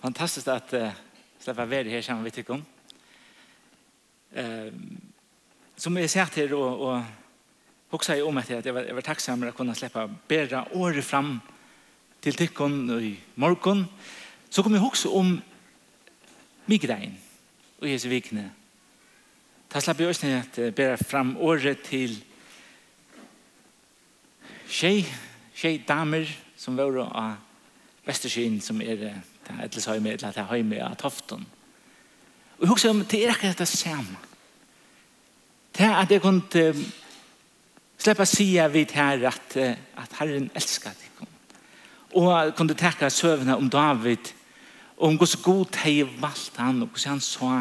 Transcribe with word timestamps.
Fantastiskt 0.00 0.48
att 0.48 0.74
uh, 0.74 0.88
släppa 1.38 1.66
vara 1.66 1.84
här 1.84 2.02
sammen 2.02 2.24
vi 2.24 2.30
tycker 2.30 2.54
om. 2.54 2.64
Uh, 4.36 4.72
som 5.76 5.96
jag 5.96 6.10
sagt 6.10 6.36
här 6.36 6.54
och, 6.54 6.94
och 6.94 7.02
också 7.90 8.14
i 8.14 8.22
om 8.22 8.36
att 8.36 8.50
jag 8.50 8.72
var, 8.72 8.82
jag 8.82 8.94
var 8.94 9.00
tacksam 9.00 9.42
att 9.42 9.54
kunna 9.54 9.74
släppa 9.74 10.14
bära 10.28 10.66
året 10.72 11.04
fram 11.04 11.40
till 12.20 12.34
tycker 12.34 13.00
i 13.00 13.16
morgon. 13.34 13.86
Så 14.48 14.62
kommer 14.62 14.76
jag 14.76 14.86
också 14.86 15.08
om 15.08 15.40
migrän 16.64 17.16
och 17.78 17.88
Jesu 17.88 18.08
vikne. 18.08 18.50
Ta 19.68 19.80
slapp 19.80 20.00
jag 20.00 20.16
snärt 20.16 20.58
att 20.58 20.74
bära 20.74 20.96
fram 20.96 21.36
året 21.36 21.84
till 21.84 22.24
tjej, 24.66 25.06
tjej 25.52 25.84
damer 25.86 26.38
som 26.56 26.76
var 26.76 26.96
av 26.96 27.34
Västersyn 28.04 28.60
som 28.60 28.82
är 28.82 29.20
til 29.50 29.64
Edlishøyme, 29.64 30.12
eller 30.12 30.42
har 30.42 30.62
med 30.62 30.82
av 30.84 30.96
toften. 30.96 31.46
Og 32.58 32.66
jeg 32.66 32.68
husker 32.68 32.90
om 32.90 33.04
det 33.04 33.22
er 33.24 33.32
akkurat 33.32 33.58
det 33.58 33.68
samme. 33.68 34.16
Det 35.76 35.86
er 35.86 35.94
at 35.96 36.10
jeg 36.10 36.20
kunne 36.20 36.72
slippe 38.00 38.24
å 38.24 38.28
si 38.28 38.50
vidt 38.72 38.92
her 38.96 39.26
at, 39.30 39.56
at 39.56 40.18
Herren 40.18 40.50
elsker 40.54 40.96
deg. 40.96 41.28
Og 42.18 42.26
jeg 42.32 42.54
kunne 42.58 42.74
tenke 42.74 43.10
søvnene 43.10 43.56
om 43.56 43.70
David, 43.70 44.32
og 44.96 45.08
om 45.08 45.16
hvordan 45.16 45.44
god 45.44 45.78
hei 45.84 46.02
valgt 46.02 46.58
han, 46.58 46.82
og 46.82 46.90
hvordan 46.90 47.14
han 47.14 47.22
så 47.24 47.52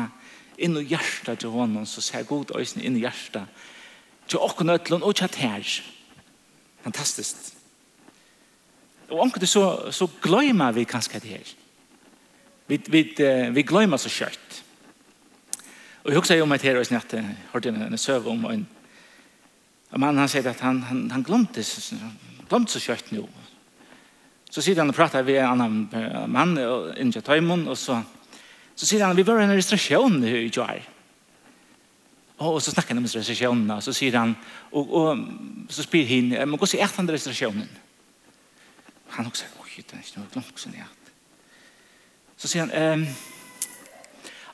inn 0.60 0.76
i 0.76 0.88
hjertet 0.90 1.40
til 1.40 1.54
honom, 1.54 1.86
så 1.88 2.02
ser 2.04 2.28
god 2.28 2.52
øyne 2.58 2.84
inn 2.84 2.98
i 2.98 3.06
hjertet 3.06 3.48
til 4.30 4.42
åkken 4.44 4.70
øtlen 4.70 5.04
og 5.04 5.16
til 5.16 5.40
her. 5.40 5.70
Fantastisk. 6.84 7.54
Og 9.10 9.20
omkring 9.20 9.48
så, 9.48 9.92
så 9.92 10.08
glemmer 10.22 10.72
vi 10.72 10.84
kanskje 10.84 11.20
det 11.20 11.30
her. 11.30 11.56
Vi, 12.70 12.82
vi, 12.86 13.04
vi 13.52 13.64
glömmer 13.64 13.98
så 13.98 14.10
kött. 14.10 14.64
Och 15.94 16.12
jag 16.12 16.16
huxar 16.16 16.42
om 16.42 16.52
ett 16.52 16.62
här 16.62 16.76
och 16.76 16.88
snart 16.88 17.14
hörde 17.52 17.70
en, 17.70 17.82
en 17.82 17.98
söv 17.98 18.28
om 18.28 18.46
en, 18.46 18.66
en 19.90 20.00
man 20.00 20.18
han 20.18 20.30
säger 20.30 20.50
att 20.50 20.60
han, 20.60 20.82
han, 20.84 21.12
han 21.12 21.24
glömde, 21.24 21.64
glömde 22.50 22.72
så 22.72 22.80
kött 22.80 23.12
nu. 23.12 23.24
Så 24.50 24.62
sitter 24.62 24.82
han 24.82 24.90
och 24.90 24.96
pratar 24.96 25.24
med 25.24 25.36
en 25.36 25.46
annan 25.46 25.90
man 26.28 26.58
och 26.58 26.98
inte 26.98 27.22
tajmon 27.22 27.68
och 27.68 27.78
så 27.78 28.02
så 28.76 28.86
sitter 28.86 29.06
han 29.06 29.16
vi 29.16 29.24
var 29.24 29.40
en 29.40 29.56
restriksjon 29.56 30.24
i 30.24 30.52
Joar. 30.54 30.84
Och 32.38 32.64
så 32.64 32.72
snackar 32.72 32.90
han 32.90 32.98
om 32.98 33.04
restriktionerna 33.04 33.82
så 33.82 33.94
sier 33.94 34.14
han 34.14 34.36
och, 34.72 34.94
och 34.94 35.18
så 35.70 35.84
spyr 35.84 36.06
hin 36.06 36.30
men 36.30 36.58
går 36.58 36.76
er 36.76 36.84
är 36.84 36.90
han 36.96 37.10
restriktionen. 37.10 37.70
Han 39.08 39.28
också 39.28 39.46
oj 39.64 39.84
det 39.90 39.94
är 39.94 39.98
inte 39.98 40.20
något 40.20 40.36
långt 40.36 40.60
som 40.60 40.72
Så 42.40 42.48
sier 42.48 42.66
han, 42.66 42.72
ehm, 42.72 43.08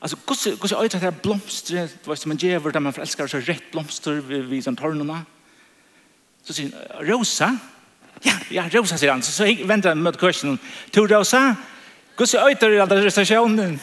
Alltså 0.00 0.16
hur 0.16 0.56
kus 0.56 0.70
jag 0.70 0.82
vet 0.82 0.94
att 0.94 1.22
blomster 1.22 1.74
det 1.74 2.06
var 2.06 2.16
som 2.16 2.28
man 2.28 2.36
ger 2.36 2.60
där 2.60 2.80
man 2.80 2.92
förälskar 2.92 3.26
sig 3.26 3.40
rätt 3.40 3.70
blomster 3.72 4.12
vid, 4.12 4.44
vid 4.44 4.64
som 4.64 4.76
törnorna. 4.76 5.24
Så 6.42 6.52
sier 6.52 6.70
han, 6.94 7.06
Rosa? 7.06 7.58
Ja, 8.22 8.32
ja, 8.50 8.68
Rosa 8.72 8.98
sier 8.98 9.10
han. 9.10 9.22
Så, 9.22 9.32
så 9.32 9.44
jeg 9.44 9.68
venter 9.68 9.94
mot 9.94 10.18
kursen. 10.18 10.58
To 10.92 11.06
Rosa? 11.06 11.38
Hur 11.38 11.56
Kus 12.16 12.34
jag 12.34 12.46
vet 12.46 12.62
att 12.62 12.88
det 12.88 12.96
är 12.96 13.10
stationen. 13.10 13.80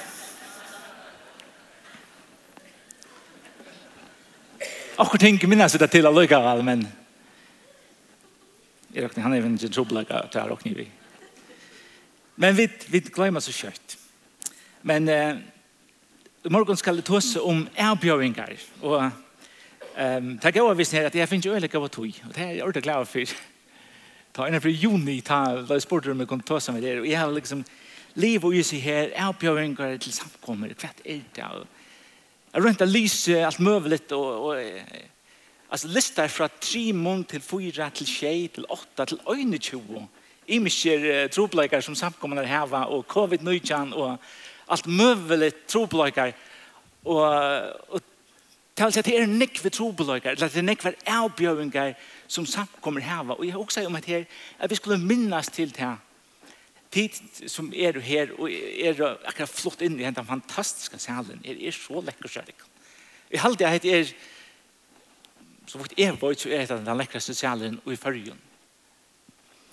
Akkur 4.96 5.18
tenker 5.18 5.48
minnes 5.48 5.74
det 5.74 5.90
til 5.92 6.06
allikevel, 6.06 6.64
men 6.64 6.88
jeg 8.94 9.04
råkner, 9.04 9.24
han 9.24 9.34
er 9.34 9.46
ikke 9.46 9.70
trobelegget 9.74 10.32
til 10.32 10.40
jeg 10.40 10.50
råkner 10.50 10.76
vi. 10.78 10.86
Men 12.36 12.58
vi, 12.58 12.68
vi 12.90 13.02
glemmer 13.14 13.42
så 13.42 13.54
kjøtt. 13.54 13.83
Men 14.84 15.10
eh, 15.10 15.38
i 16.44 16.52
morgen 16.52 16.78
skal 16.78 17.00
det 17.00 17.06
tåse 17.08 17.42
om 17.42 17.64
erbjøringar. 17.76 18.52
Og 18.82 19.00
um, 19.04 20.34
det 20.36 20.50
er 20.50 20.58
gøy 20.58 20.68
å 20.68 20.76
vise 20.76 20.98
her 20.98 21.08
at 21.08 21.16
jeg 21.16 21.30
finner 21.32 21.48
jo 21.48 21.56
øyelig 21.56 21.72
av 21.80 21.88
tog. 21.88 22.20
Og 22.28 22.36
det 22.36 22.44
er 22.44 22.52
jeg 22.58 22.66
ordentlig 22.66 22.84
glad 22.84 23.08
for. 23.08 23.38
Ta 24.34 24.48
innan 24.50 24.64
for 24.64 24.74
juni, 24.74 25.22
ta, 25.22 25.40
da 25.64 25.78
jeg 25.78 25.86
spurte 25.86 26.12
om 26.12 26.20
jeg 26.20 26.28
kunne 26.28 26.48
tåse 26.48 26.76
med 26.76 26.84
det. 26.84 26.98
Og 27.00 27.08
jeg 27.08 27.20
har 27.20 27.32
liksom 27.32 27.64
liv 28.20 28.44
og 28.44 28.60
use 28.60 28.82
her, 28.82 29.14
erbjøringar 29.16 29.96
til 30.04 30.14
samkommer. 30.14 30.76
Hva 30.76 30.92
er 31.06 31.24
det? 31.24 31.48
Jeg 32.54 32.66
rundt 32.68 32.84
å 32.84 32.90
lyse, 32.92 33.40
alt 33.46 33.64
møveligt, 33.64 34.12
og, 34.12 34.52
og 34.52 35.10
Alltså 35.74 35.88
listar 35.88 36.28
fra 36.28 36.48
trimon 36.62 37.24
til 37.26 37.42
fyra 37.42 37.88
til 37.90 38.06
tjej 38.06 38.44
til 38.54 38.66
åtta 38.70 39.08
til 39.10 39.18
øyne 39.26 39.58
tjogo. 39.58 40.04
Imisker 40.48 41.00
uh, 41.02 41.30
tropleikar 41.34 41.82
som 41.82 41.96
samkommunar 41.98 42.46
heva 42.46 42.84
og 42.94 43.08
covid-19 43.10 43.96
og 43.98 44.20
allt 44.66 44.86
möjligt 44.86 45.68
trobelökar. 45.68 46.34
Och, 47.04 47.28
och 47.94 48.02
tal 48.74 48.92
sett 48.92 49.08
är 49.08 49.28
nick 49.28 49.66
vi 49.66 49.70
trobelökar, 49.70 50.32
eller 50.32 50.50
det 50.50 50.60
är 50.60 50.64
nick 50.64 50.84
var 50.84 50.96
avbjöringar 51.06 51.98
som 52.28 52.46
samt 52.46 52.72
kommer 52.82 53.02
häva. 53.02 53.34
Och 53.34 53.46
jag 53.46 53.62
också 53.62 53.86
om 53.86 53.96
att 53.96 54.06
här, 54.06 54.26
att 54.58 54.72
vi 54.72 54.76
skulle 54.76 54.98
minnas 54.98 55.50
till 55.50 55.70
det 55.70 55.82
här 55.82 55.98
tid 56.90 57.12
som 57.46 57.74
er 57.74 57.94
här 57.94 58.32
och 58.42 58.52
är 58.52 59.18
akkurat 59.28 59.50
flott 59.50 59.82
in 59.82 60.00
i 60.00 60.12
den 60.12 60.26
fantastiska 60.26 60.98
salen 60.98 61.42
är, 61.44 61.56
är 61.56 61.72
så 61.72 62.02
läcker 62.02 62.28
kjærlig. 62.28 62.56
Jeg 63.34 63.42
halte 63.42 63.66
at 63.68 63.82
det 63.82 63.94
är 63.94 64.14
så 65.66 65.80
fort 65.80 65.94
jeg 65.98 66.22
var 66.22 66.34
så 66.38 66.50
er 66.50 66.66
det 66.66 66.86
den 66.86 66.98
lekkeste 66.98 67.34
salen 67.34 67.80
och 67.86 67.94
i 67.94 67.96
fargen. 67.96 68.38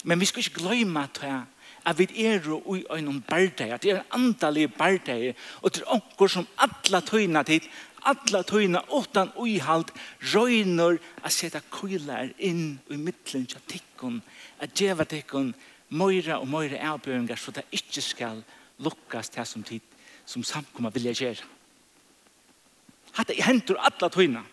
Men 0.05 0.21
vi 0.21 0.27
skal 0.27 0.41
ikke 0.41 0.63
glemme 0.63 1.03
at 1.03 1.21
det 1.21 1.45
at 1.87 1.99
vi 1.99 2.09
er 2.27 2.45
og 2.53 2.77
i 2.79 2.85
en 2.99 3.23
bardeg, 3.23 3.73
at 3.73 3.83
det 3.83 3.93
er 3.93 4.01
en 4.01 4.19
andalig 4.19 4.69
bardeg, 4.75 5.35
og 5.63 5.73
til 5.73 5.87
onker 5.87 6.29
som 6.29 6.49
alla 6.59 7.01
tøyna 7.01 7.43
tid, 7.43 7.67
alla 8.05 8.43
tøyna 8.43 8.83
åttan 8.89 9.33
uihalt, 9.37 9.93
røyner 10.35 10.99
at 11.25 11.33
seta 11.33 11.61
køylar 11.73 12.33
inn 12.39 12.81
i 12.91 12.97
middelen 12.97 13.47
til 13.47 13.61
tikkun, 13.69 14.23
at 14.61 14.75
djeva 14.77 15.05
tikkun 15.05 15.55
møyra 15.91 16.41
og 16.41 16.49
møyra 16.49 16.93
avbjøringar, 16.93 17.37
så 17.37 17.51
det 17.51 17.67
ikke 17.73 18.03
skal 18.05 18.45
lukkas 18.79 19.29
til 19.29 19.47
som 19.47 19.63
tid 19.63 19.81
som 20.31 20.45
samkomma 20.47 20.93
vilja 20.95 21.13
gjøre. 21.17 21.47
Hatta 23.17 23.35
hentur 23.43 23.81
alla 23.83 24.09
tøyna. 24.13 24.45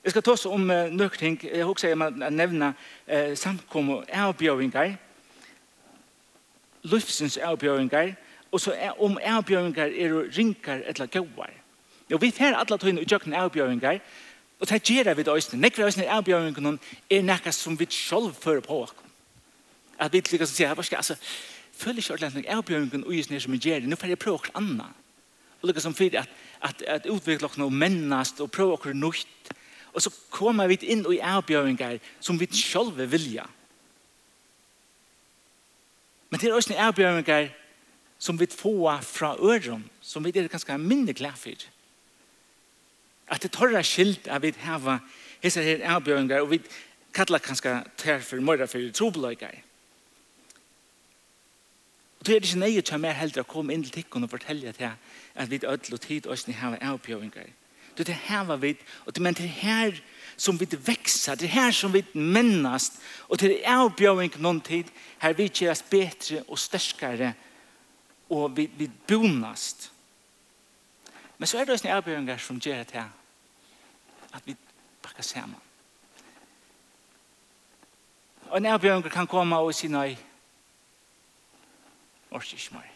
Jeg 0.00 0.14
skal 0.14 0.22
ta 0.24 0.32
oss 0.32 0.46
om 0.48 0.70
uh, 0.72 0.88
nøkting. 0.88 1.36
Jeg 1.44 1.60
har 1.60 1.68
også 1.68 1.92
nevna 2.32 2.72
uh, 2.72 3.34
samkomma 3.36 4.00
avbjøringar 4.08 4.94
livsens 6.82 7.36
avbjøringar, 7.36 8.14
og 8.52 8.60
så 8.60 8.72
er, 8.72 9.02
om 9.02 9.18
avbjøringar 9.22 9.92
er 9.92 10.16
rinkar 10.36 10.82
eller 10.86 11.06
gauar. 11.06 11.52
Jo, 12.10 12.18
vi 12.18 12.32
fer 12.34 12.56
alla 12.56 12.78
tøyne 12.78 13.04
utjøkken 13.04 13.34
avbjøringar, 13.34 14.00
og 14.60 14.68
det 14.68 14.82
gjør 14.84 15.14
vi 15.14 15.22
det 15.22 15.58
Nekker 15.58 15.76
vi 15.76 15.86
også 15.86 16.06
avbjøringar 16.08 16.78
er 17.10 17.22
nekka 17.22 17.52
som 17.52 17.78
vi 17.78 17.86
selv 17.90 18.34
fører 18.34 18.60
på 18.60 18.82
oss. 18.82 18.92
At 19.98 20.12
vi 20.12 20.20
til 20.20 20.42
å 20.42 20.46
si, 20.46 20.64
hva 20.64 20.82
skal, 20.82 20.96
altså, 20.96 21.16
føler 21.72 21.98
ikke 21.98 22.12
ordentlig 22.12 22.48
avbjøringar 22.48 23.06
og 23.06 23.14
gjør 23.14 23.40
som 23.40 23.52
vi 23.52 23.58
gjør 23.58 23.80
det, 23.80 23.88
nå 23.88 23.96
får 23.96 24.08
jeg 24.08 24.18
prøve 24.18 24.40
oss 24.40 24.52
anna. 24.54 24.90
Og 25.60 25.68
lukka 25.68 25.80
som 25.80 25.94
fyrir 25.94 26.22
at, 26.22 26.28
at, 26.62 26.82
at 26.82 27.06
utvikle 27.06 27.46
oss 27.46 27.58
noe 27.60 27.70
mennast 27.70 28.40
og 28.40 28.50
prøve 28.50 28.78
oss 28.78 28.94
noe 28.94 29.14
Og 29.90 30.02
så 30.02 30.10
kommer 30.30 30.68
vi 30.70 30.76
inn 30.86 31.02
i 31.10 31.18
avbjøringar 31.18 31.98
som 32.22 32.38
vi 32.38 32.46
selv 32.54 32.94
vilja. 33.10 33.42
Ja 33.42 33.59
Men 36.30 36.40
det 36.40 36.48
er 36.48 36.54
også 36.54 36.72
en 36.72 36.84
avbjøringer 36.86 37.48
som 38.18 38.40
vi 38.40 38.46
får 38.46 39.00
fra 39.00 39.36
øren, 39.40 39.90
som 40.00 40.24
vi 40.24 40.32
er 40.34 40.48
ganske 40.48 40.78
mindre 40.78 41.12
glad 41.12 41.36
for. 41.36 41.66
At 43.28 43.42
det 43.42 43.50
torra 43.50 43.82
skilt 43.82 44.28
at 44.28 44.42
vi 44.42 44.54
har 44.58 45.00
hese 45.42 45.62
her 45.62 45.94
avbjøringer, 45.94 46.40
og 46.40 46.50
vi 46.50 46.60
kallar 47.14 47.38
ganske 47.38 47.82
tær 47.96 48.20
for 48.20 48.40
morra 48.40 48.66
for 48.66 48.92
trobeløyger. 48.94 49.62
Og 52.20 52.26
det 52.26 52.36
er 52.36 52.40
ikke 52.40 52.58
nøye 52.58 52.82
til 52.82 53.00
meg 53.00 53.16
heller 53.16 53.40
å 53.40 53.48
komme 53.48 53.72
inn 53.72 53.82
til 53.86 53.94
tikkene 53.94 54.28
og 54.28 54.34
fortelle 54.34 54.72
til 54.76 54.90
at 55.34 55.50
vi 55.50 55.60
ødel 55.64 55.94
og 55.96 56.00
tid 56.00 56.26
også 56.26 56.52
har 56.52 56.76
avbjøringer. 56.80 57.48
Det 58.04 58.08
er 58.08 58.20
här 58.24 58.44
var 58.44 58.56
vi 58.56 58.76
och 58.88 59.12
det 59.12 59.20
men 59.20 59.34
det 59.34 59.46
här 59.46 60.02
som 60.36 60.56
vi 60.56 60.66
vekser, 60.66 61.36
det 61.36 61.46
här 61.46 61.72
som 61.72 61.92
vi 61.92 62.04
mennast 62.12 63.00
och 63.18 63.36
det 63.36 63.62
er 63.62 63.76
avbjøring 63.76 64.32
någon 64.36 64.60
tid 64.60 64.84
här 65.18 65.34
vi 65.34 65.48
kjøres 65.48 65.84
bättre 65.90 66.42
och 66.48 66.58
stärkare 66.58 67.34
och 68.28 68.58
vi, 68.58 68.70
vi 68.76 68.90
bonast. 69.06 69.92
Men 71.36 71.46
så 71.46 71.58
är 71.58 71.66
det 71.66 71.84
en 71.84 71.96
avbjøring 71.96 72.38
som 72.38 72.58
gjør 72.58 72.84
det 72.84 72.90
her, 72.90 73.10
att 74.30 74.42
vi 74.44 74.56
pakker 75.02 75.22
sammen. 75.22 75.60
Og 78.50 78.56
en 78.56 78.66
avbjøring 78.66 79.10
kan 79.10 79.26
komme 79.26 79.56
og 79.56 79.74
si 79.74 79.88
nei. 79.88 80.18
Orsk 82.30 82.52
ikke 82.52 82.74
mer. 82.74 82.90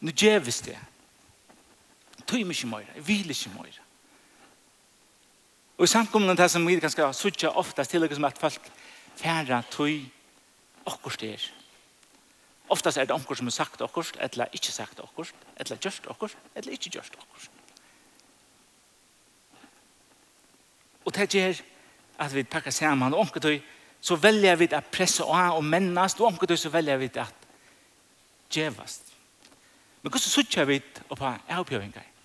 Nå 0.00 0.12
vi 0.12 0.50
det 0.64 0.78
tøymer 2.28 2.54
ikke 2.54 2.70
mer, 2.70 2.88
jeg 2.94 3.06
vil 3.06 3.30
ikke 3.30 3.52
mer. 3.56 3.78
Og 5.78 5.84
i 5.84 5.90
samkommunen 5.90 6.36
det 6.36 6.50
som 6.50 6.66
vi 6.66 6.78
ganske 6.82 7.12
suttja 7.14 7.52
oftast 7.54 7.90
til 7.90 8.08
som 8.14 8.24
at 8.24 8.38
folk 8.38 8.70
færre 9.16 9.62
tøy 9.70 10.02
okkurst 10.86 11.22
er. 11.22 11.44
Oftast 12.68 12.98
er 12.98 13.06
det 13.08 13.14
okkur 13.14 13.34
som 13.38 13.46
er 13.46 13.54
sagt 13.54 13.80
okkurst, 13.82 14.16
eller 14.20 14.46
ikke 14.52 14.72
sagt 14.72 15.00
okkurst, 15.00 15.34
eller 15.56 15.76
gjørst 15.76 16.06
okkurst, 16.06 16.36
eller 16.54 16.72
ikke 16.72 16.90
gjørst 16.90 17.14
okkurst. 17.16 17.50
Og 21.04 21.14
det 21.14 21.28
gjør 21.30 21.62
at 22.18 22.34
vi 22.34 22.42
pakker 22.42 22.70
sammen, 22.70 23.14
og 23.14 23.20
omkje 23.20 23.40
tøy 23.40 23.58
så 24.00 24.16
velger 24.16 24.56
vi 24.56 24.68
at 24.72 24.90
pressa 24.92 25.24
av 25.24 25.56
og 25.56 25.64
mennast, 25.64 26.20
og 26.20 26.26
omkje 26.32 26.50
tøy 26.50 26.56
så 26.60 26.74
velger 26.74 27.00
vi 27.00 27.10
at 27.14 27.48
djevast. 28.52 29.14
Men 30.02 30.10
hvordan 30.10 30.30
suttja 30.30 30.64
vi 30.64 30.80
på 31.08 31.34
avbjøringar? 31.48 32.17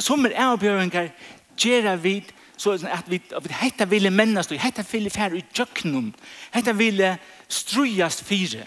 som 0.00 0.26
er 0.26 0.36
avbjøringar 0.36 1.10
gjør 1.56 1.96
vi 1.96 2.14
så 2.60 2.74
at 2.76 3.08
vi 3.08 3.20
at 3.36 3.46
hetta 3.62 3.84
ville 3.88 4.10
mennast 4.10 4.52
og 4.52 4.60
hetta 4.60 4.84
ville 4.92 5.10
fære 5.10 5.38
i 5.38 5.44
jøknum 5.58 6.12
hetta 6.54 6.72
ville 6.72 7.18
strujast 7.48 8.24
fire 8.24 8.66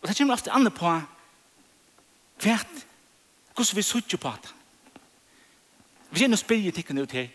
og 0.00 0.08
det 0.08 0.16
kommer 0.16 0.34
ofte 0.34 0.50
andre 0.50 0.70
på 0.70 0.94
hvert 2.42 2.86
hvordan 3.54 3.76
vi 3.76 3.82
suttje 3.82 4.18
på 4.18 4.32
det 4.42 4.54
vi 6.10 6.24
er 6.24 6.32
nå 6.32 6.36
spyrir 6.36 6.74
tikkene 6.74 7.02
ut 7.02 7.12
her 7.14 7.28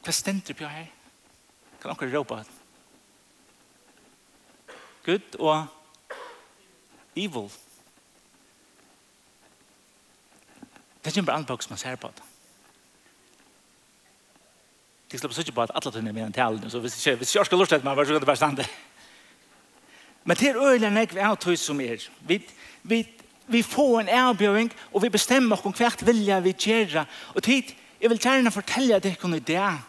hva 0.00 0.12
stender 0.16 0.56
på 0.56 0.68
her? 0.68 0.88
Kan 1.80 1.96
dere 1.96 2.12
råpe 2.14 2.36
råpa 2.36 2.44
Gud 5.04 5.36
og 5.40 5.66
evil? 7.16 7.50
Det 11.00 11.10
er 11.10 11.16
ikke 11.16 11.26
bare 11.26 11.36
andre 11.36 11.46
anpakk 11.46 11.62
som 11.62 11.72
man 11.72 11.78
ser 11.78 11.96
på 11.96 12.08
det. 12.08 12.26
Det 15.10 15.18
slipper 15.20 15.34
så 15.34 15.40
ikke 15.40 15.52
på 15.52 15.62
at 15.62 15.72
alle 15.74 15.92
tøyne 15.92 16.08
er 16.08 16.12
med 16.12 16.22
en 16.22 16.32
talen, 16.32 16.70
så 16.70 16.78
hvis 16.78 17.06
jeg 17.06 17.18
ikke 17.18 17.44
skal 17.44 17.58
lort 17.58 17.72
etter 17.72 17.84
meg, 17.84 18.06
så 18.06 18.12
kan 18.12 18.20
det 18.20 18.26
bare 18.26 18.36
stande. 18.36 18.66
Men 20.24 20.36
det 20.36 20.48
er 20.48 20.60
øyne 20.60 20.90
nek 20.94 21.14
vi 21.14 21.20
er 21.20 21.34
tøy 21.34 21.56
som 21.56 21.80
er. 21.80 22.04
Vi, 22.28 22.38
vi, 22.82 23.00
vi 23.46 23.62
får 23.62 24.00
en 24.00 24.08
avbjøring, 24.08 24.72
og 24.92 25.02
vi 25.02 25.08
bestemmer 25.08 25.66
oss 25.66 25.78
hvert 25.78 26.06
vilja 26.06 26.38
vi 26.40 26.52
gjør. 26.52 27.04
Og 27.34 27.42
tid, 27.42 27.72
jeg 28.00 28.10
vil 28.10 28.20
gjerne 28.20 28.52
fortelle 28.54 29.00
deg 29.00 29.16
hvordan 29.18 29.42
det 29.46 29.56
er 29.56 29.80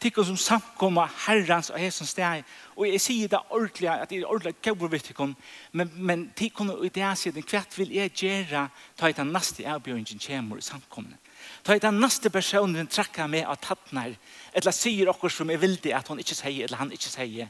tikkum 0.00 0.24
som 0.28 0.36
samkomma 0.36 1.06
herrans 1.26 1.70
og 1.72 1.78
hesens 1.80 2.12
steg. 2.12 2.44
Og 2.76 2.88
jeg 2.88 3.00
sier 3.00 3.30
det 3.32 3.40
ordentlig, 3.50 3.88
at 3.88 4.10
det 4.10 4.20
er 4.20 4.28
ordentlig 4.28 4.56
gøyver 4.62 4.92
vitt 4.92 5.10
ikon, 5.10 5.36
men, 5.72 5.92
men 5.96 6.26
tikkum 6.36 6.70
og 6.74 6.84
i 6.84 6.92
det 6.92 7.12
siden, 7.18 7.44
hvert 7.48 7.78
vil 7.78 7.94
jeg 7.96 8.12
gjøre 8.12 8.66
ta 8.98 9.08
i 9.08 9.16
den 9.16 9.32
neste 9.32 9.64
avbjørnjen 9.64 10.20
kommer 10.26 10.60
i 10.60 10.66
samkommene. 10.66 11.16
Ta 11.64 11.76
i 11.76 11.82
den 11.82 12.00
neste 12.00 12.30
personen 12.30 12.86
trakka 12.86 13.26
med 13.26 13.46
at 13.48 13.64
hattnar, 13.70 14.12
eller 14.52 14.74
sier 14.74 15.10
okkur 15.12 15.32
som 15.32 15.50
er 15.50 15.60
vildi 15.62 15.94
at 15.94 16.08
hon 16.08 16.20
ikke 16.20 16.36
sier, 16.36 16.66
eller 16.66 16.82
han 16.82 16.92
ikke 16.92 17.10
sier, 17.10 17.48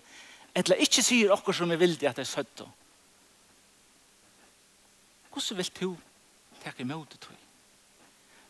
eller 0.56 0.82
ikke 0.87 1.02
sier 1.04 1.34
okkur 1.34 1.56
som 1.56 1.70
er 1.70 1.81
vildi 1.81 2.06
at 2.08 2.16
det 2.16 2.26
er 2.26 2.31
søtt. 2.31 2.64
Hvordan 5.32 5.58
vil 5.58 5.72
du 5.81 5.96
takke 6.62 6.82
imot 6.82 7.12
det, 7.12 7.28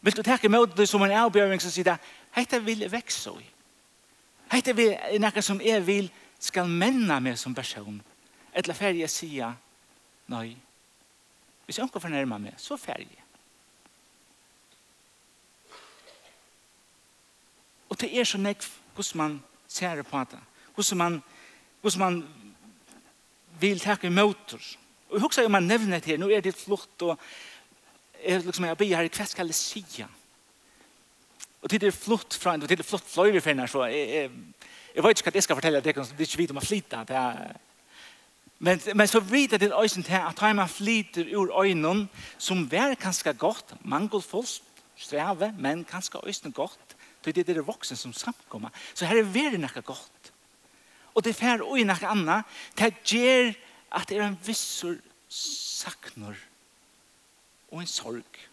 Vil 0.01 0.17
du 0.17 0.23
takke 0.23 0.47
imot 0.47 0.77
det 0.77 0.89
som 0.89 1.03
en 1.03 1.11
avbjøring 1.11 1.61
som 1.61 1.71
sier, 1.71 1.97
heita 2.37 2.59
vil 2.59 2.85
jeg 2.85 2.93
vekse 2.93 3.33
i. 3.41 3.56
Hette 4.53 4.75
vi 4.77 4.91
er 4.95 5.19
noe 5.21 5.43
som 5.43 5.61
jeg 5.63 5.83
vil 5.87 6.11
skal 6.39 6.69
menna 6.69 7.19
meg 7.21 7.39
som 7.41 7.55
person. 7.55 7.99
Etla 8.57 8.75
fer 8.77 8.97
jeg 8.97 9.11
sier, 9.11 9.57
nei, 10.33 10.57
hvis 11.67 11.79
jeg 11.79 11.89
ikke 11.89 12.01
fornærmer 12.01 12.41
meg, 12.41 12.55
så 12.63 12.79
fer. 12.79 13.03
Og 17.89 17.99
det 18.01 18.11
er 18.13 18.27
så 18.29 18.39
nekv 18.39 18.69
hvordan 18.97 19.19
man 19.19 19.37
ser 19.69 20.03
på 20.03 20.23
det. 20.31 20.41
Hvordan 20.75 20.99
man, 20.99 21.23
hvordan 21.81 22.01
man 22.01 22.23
vil 23.61 23.81
takke 23.81 24.11
møter. 24.11 24.63
Og 25.09 25.15
jeg 25.15 25.23
husker 25.23 25.45
om 25.45 25.51
man 25.51 25.63
nevner 25.63 25.99
det 25.99 26.05
her, 26.15 26.19
nå 26.19 26.29
er 26.31 26.41
det 26.41 26.55
flott, 26.55 27.03
og 27.03 27.19
jeg, 28.25 28.45
liksom, 28.45 28.65
jeg 28.65 28.77
blir 28.77 28.97
her, 28.97 29.09
hva 29.09 29.27
skal 29.27 29.53
jeg 29.53 29.59
sia? 29.59 30.09
Og 31.67 31.71
tid 31.73 31.83
er 31.83 31.91
flott 31.91 32.37
fra 32.39 32.55
en, 32.55 32.63
og 32.63 32.71
tid 32.71 32.79
er 32.79 32.87
flott 32.87 33.09
fløyre 33.11 33.41
for 33.43 33.51
henne, 33.51 33.65
så 33.67 33.89
jeg, 33.91 34.03
jeg, 34.15 34.67
jeg 34.95 35.03
vet 35.03 35.19
ikke 35.19 35.33
hva 35.33 35.41
jeg 35.41 35.47
skal 35.49 35.59
fortelle 35.59 35.81
deg, 35.83 35.97
det 35.97 36.05
er 36.15 36.29
ikke 36.29 36.39
vidt 36.39 36.53
om 36.55 36.61
å 36.61 36.63
flyte. 36.63 37.01
Det 37.09 37.17
er, 37.19 37.57
men, 38.63 38.81
men 38.95 39.11
så 39.11 39.19
vidt 39.21 39.57
jeg 39.57 39.65
til 39.65 39.75
øyne 39.75 40.05
til 40.07 40.21
at 40.21 40.43
når 40.45 40.55
man 40.61 40.71
flyter 40.71 41.33
ur 41.35 41.51
øynene, 41.59 42.07
som 42.39 42.63
er 42.71 42.95
ganske 42.95 43.35
godt, 43.35 43.75
mangelfullt, 43.83 44.63
streve, 44.97 45.51
men 45.59 45.83
ganske 45.91 46.23
øyne 46.23 46.53
godt, 46.55 46.97
så 47.25 47.35
det 47.35 47.49
er 47.49 47.59
det 47.59 47.67
voksen 47.67 47.99
som 47.99 48.13
samkommer. 48.15 48.71
Så 48.95 49.11
her 49.11 49.19
er 49.19 49.27
veldig 49.35 49.59
noe 49.59 49.83
godt. 49.83 50.31
Og 51.19 51.25
det 51.27 51.35
fer 51.35 51.65
og 51.67 51.81
i 51.81 51.89
noe 51.89 52.07
annet, 52.07 52.47
det 52.79 52.93
gjør 53.11 53.51
at 53.91 54.07
det 54.07 54.21
er 54.21 54.29
en 54.29 54.39
vissur 54.47 54.95
sakner 55.29 56.39
og 57.73 57.83
en 57.83 57.91
sorg. 57.91 58.47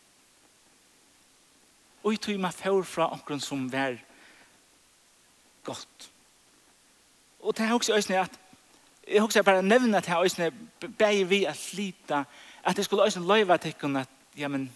Og 2.03 2.13
i 2.13 2.19
tog 2.21 2.39
meg 2.39 2.53
fjord 2.55 2.87
fra 2.87 3.09
omkron 3.15 3.39
som 3.39 3.67
var 3.71 3.97
godt. 5.63 6.09
Og 7.39 7.57
det 7.57 7.65
er 7.65 7.73
også 7.73 7.95
øyne 7.95 8.19
at 8.19 8.39
jeg 9.07 9.23
også 9.23 9.43
bare 9.43 9.63
nevne 9.63 10.01
til 10.01 10.13
øyne 10.13 10.51
beger 10.97 11.25
vi 11.25 11.45
at 11.45 11.57
slita 11.57 12.23
at 12.63 12.77
jeg 12.77 12.85
skulle 12.85 13.03
øyne 13.03 13.27
løyva 13.27 13.57
til 13.57 13.75
henne 13.81 13.99
at 13.99 14.09
ja, 14.37 14.47
men 14.47 14.71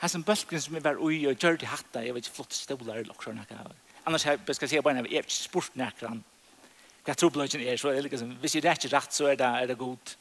her 0.00 0.08
som 0.08 0.24
bølgen 0.24 0.60
som 0.60 0.74
jeg 0.74 0.84
var 0.84 0.96
ui 0.98 1.26
og 1.26 1.36
gjør 1.36 1.56
det 1.56 1.68
hatta 1.68 2.00
jeg 2.04 2.14
vet 2.14 2.26
ikke 2.26 2.36
flott 2.36 2.54
stolar 2.54 2.94
eller 2.94 3.32
noe 3.32 3.74
annars 4.06 4.26
jeg 4.26 4.40
skal 4.52 4.68
si 4.68 4.80
bare 4.80 4.94
jeg 4.94 5.04
har 5.04 5.24
ikke 5.24 5.32
spurt 5.32 5.76
nærkere 5.76 6.20
hva 7.04 7.14
trobløyken 7.14 7.60
er 7.60 7.76
så 7.76 7.88
er 7.88 8.00
det 8.00 8.10
liksom 8.10 8.30
hvis 8.40 8.54
jeg 8.54 8.64
er 8.64 8.78
ikke 8.78 8.96
rett 8.96 9.12
så 9.14 9.26
er 9.26 9.36
det, 9.36 9.46
er 9.46 9.66
det 9.66 9.78
godt 9.78 10.16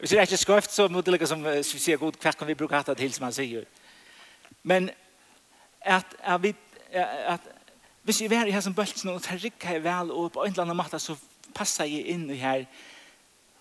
Hvis 0.00 0.10
det 0.10 0.16
er 0.16 0.22
ikke 0.22 0.36
skøft, 0.36 0.72
så 0.72 0.88
må 0.88 1.00
det 1.00 1.12
liksom, 1.12 1.42
hvis 1.44 1.74
vi 1.74 1.78
sier 1.78 1.98
god, 2.00 2.16
hva 2.22 2.30
kan 2.32 2.48
vi 2.48 2.54
bruke 2.54 2.72
hatt 2.72 2.88
til 2.96 3.12
som 3.12 3.26
han 3.26 3.34
sier. 3.36 3.66
Men 4.62 4.88
at, 5.80 6.16
at, 6.20 6.42
vi, 6.42 6.54
at 6.92 7.40
hvis 8.02 8.20
vi 8.20 8.34
er 8.34 8.46
i 8.46 8.54
her 8.54 8.60
som 8.60 8.74
bøltsen, 8.74 9.10
og 9.10 9.22
det 9.24 9.44
rikker 9.44 9.70
jeg 9.70 9.84
vel, 9.84 10.10
og 10.10 10.32
på 10.32 10.44
en 10.44 10.52
eller 10.52 10.62
annen 10.66 10.76
måte 10.76 10.98
så 10.98 11.16
passer 11.54 11.88
jeg 11.88 12.06
inn 12.14 12.28
i 12.30 12.38
her. 12.40 12.66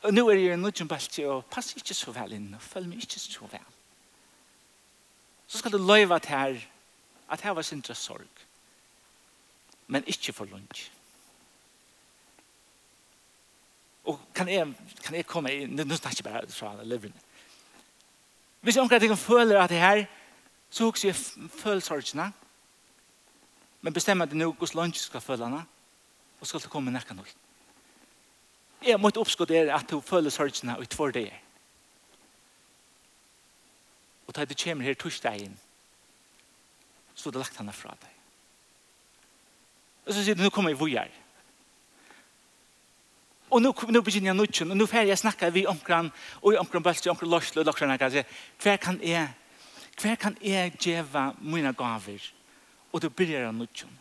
Og 0.04 0.14
nå 0.14 0.28
er 0.30 0.40
jeg 0.40 0.52
i 0.52 0.54
en 0.56 0.64
nødgjøn 0.64 0.88
bøltsen, 0.88 1.26
og 1.32 1.46
passer 1.52 1.80
ikke 1.80 1.98
så 1.98 2.14
vel 2.16 2.38
inn, 2.38 2.54
og 2.56 2.62
følger 2.64 2.90
meg 2.90 3.04
ikke 3.04 3.20
så 3.20 3.50
vel. 3.52 3.74
Så 5.48 5.58
skal 5.58 5.74
du 5.74 5.82
løyve 5.82 6.20
til 6.20 6.36
her, 6.36 6.62
at 7.30 7.42
her 7.42 7.58
var 7.58 7.66
sindre 7.66 7.96
sorg, 7.96 8.46
men 9.88 10.04
ikke 10.08 10.34
for 10.34 10.46
lunch 10.46 10.92
Og 14.10 14.20
kan 14.34 14.48
jeg, 14.50 14.66
kan 15.04 15.16
jeg 15.16 15.26
komme, 15.30 15.52
inn 15.54 15.76
nå 15.78 15.96
snakker 15.98 16.24
jeg 16.24 16.34
bare 16.34 16.48
fra 16.54 16.72
leveren. 16.84 17.14
Hvis 18.62 18.76
jeg 18.76 18.82
omkring 18.82 19.18
føler 19.18 19.60
at 19.62 19.70
det 19.70 19.78
her, 19.78 20.06
Så 20.70 20.86
hukser 20.86 21.10
jeg 21.10 21.50
følelsesordene, 21.50 22.32
men 23.82 23.94
bestemmer 23.94 24.26
det 24.26 24.38
nå 24.38 24.52
hvordan 24.52 24.84
lunch 24.84 25.02
skal 25.02 25.22
føle 25.22 25.48
henne, 25.48 25.64
og 26.40 26.48
skal 26.48 26.62
det 26.62 26.72
komme 26.72 26.92
nekka 26.92 27.16
noe. 27.18 27.38
Jeg 28.86 29.00
måtte 29.00 29.20
oppskått 29.20 29.52
er 29.52 29.74
at 29.76 29.90
du 29.90 30.00
føler 30.02 30.32
sorgene 30.32 30.78
og 30.80 30.88
tvår 30.90 31.16
det. 31.16 31.32
Og 34.28 34.36
da 34.36 34.46
du 34.46 34.54
kommer 34.54 34.86
her 34.86 34.94
torsdagen, 34.94 35.58
så 37.16 37.28
har 37.28 37.32
du 37.32 37.40
lagt 37.42 37.58
henne 37.58 37.74
fra 37.74 37.96
deg. 38.00 38.14
Og 40.06 40.14
så 40.14 40.24
sier 40.24 40.38
du, 40.38 40.44
nå 40.44 40.52
kommer 40.54 40.72
jeg 40.72 40.80
vujar. 40.80 41.10
Og 43.50 43.62
nå, 43.62 43.74
nå 43.90 44.02
begynner 44.06 44.30
jeg 44.30 44.38
nødtjen, 44.38 44.72
og 44.72 44.78
nå 44.78 44.86
får 44.86 45.10
jeg 45.10 45.18
snakke 45.18 45.50
vi 45.52 45.66
omkran, 45.68 46.12
og 46.42 46.60
omkran 46.62 46.86
bølse, 46.86 47.10
omkran 47.10 47.30
lorsle, 47.34 47.62
og 47.62 47.68
omkran 47.74 47.98
hver 48.62 48.78
kan 48.78 49.02
jeg 49.02 49.28
hver 50.02 50.16
kan 50.16 50.38
jeg 50.42 50.74
djeva 50.80 51.32
mine 51.42 51.74
gaver? 51.74 52.32
Og 52.92 53.02
du 53.02 53.10
blir 53.10 53.46
av 53.46 53.54
nødgjøn. 53.54 53.98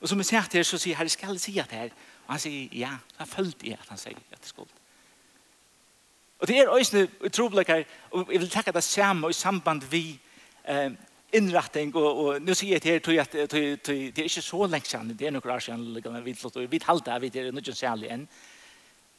Og 0.00 0.08
som 0.08 0.20
jeg 0.20 0.26
sier 0.26 0.48
her, 0.52 0.62
så 0.62 0.78
sier 0.78 0.96
herre, 0.98 1.08
skal 1.08 1.32
jeg 1.32 1.40
si 1.40 1.58
at 1.58 1.72
her? 1.72 1.92
Og 2.26 2.34
han 2.34 2.40
sier, 2.42 2.68
ja, 2.76 2.90
så 3.14 3.22
har 3.22 3.30
følt 3.30 3.62
jeg 3.64 3.78
at 3.80 3.88
han 3.88 4.00
sier 4.00 4.18
at 4.32 4.40
det 4.40 4.50
skulle. 4.50 4.82
Og 6.38 6.48
det 6.48 6.58
er 6.58 6.68
også 6.68 7.06
utrolig 7.24 7.64
her, 7.66 7.84
og 8.10 8.32
jeg 8.32 8.40
vil 8.40 8.50
takke 8.50 8.72
det 8.72 8.84
samme 8.84 9.30
i 9.30 9.32
samband 9.32 9.86
vi 9.90 10.18
eh, 10.68 10.90
innretting, 11.32 11.94
og, 11.96 12.18
og 12.24 12.42
nå 12.42 12.54
sier 12.54 12.76
jeg 12.76 12.82
til 12.82 12.92
her, 12.92 13.00
tror 13.00 13.14
jeg 13.14 13.24
at 13.24 13.54
det 13.86 14.18
er 14.18 14.26
ikke 14.28 14.42
så 14.42 14.66
lenge 14.66 14.90
siden, 14.90 15.14
det 15.18 15.26
er 15.26 15.32
noen 15.34 15.54
år 15.54 15.64
siden, 15.64 16.68
vi 16.70 16.78
talte 16.82 17.14
av, 17.14 17.24
vi 17.24 17.32
er 17.32 17.52
nødgjøn 17.52 17.78
særlig 17.78 18.10
enn. 18.12 18.26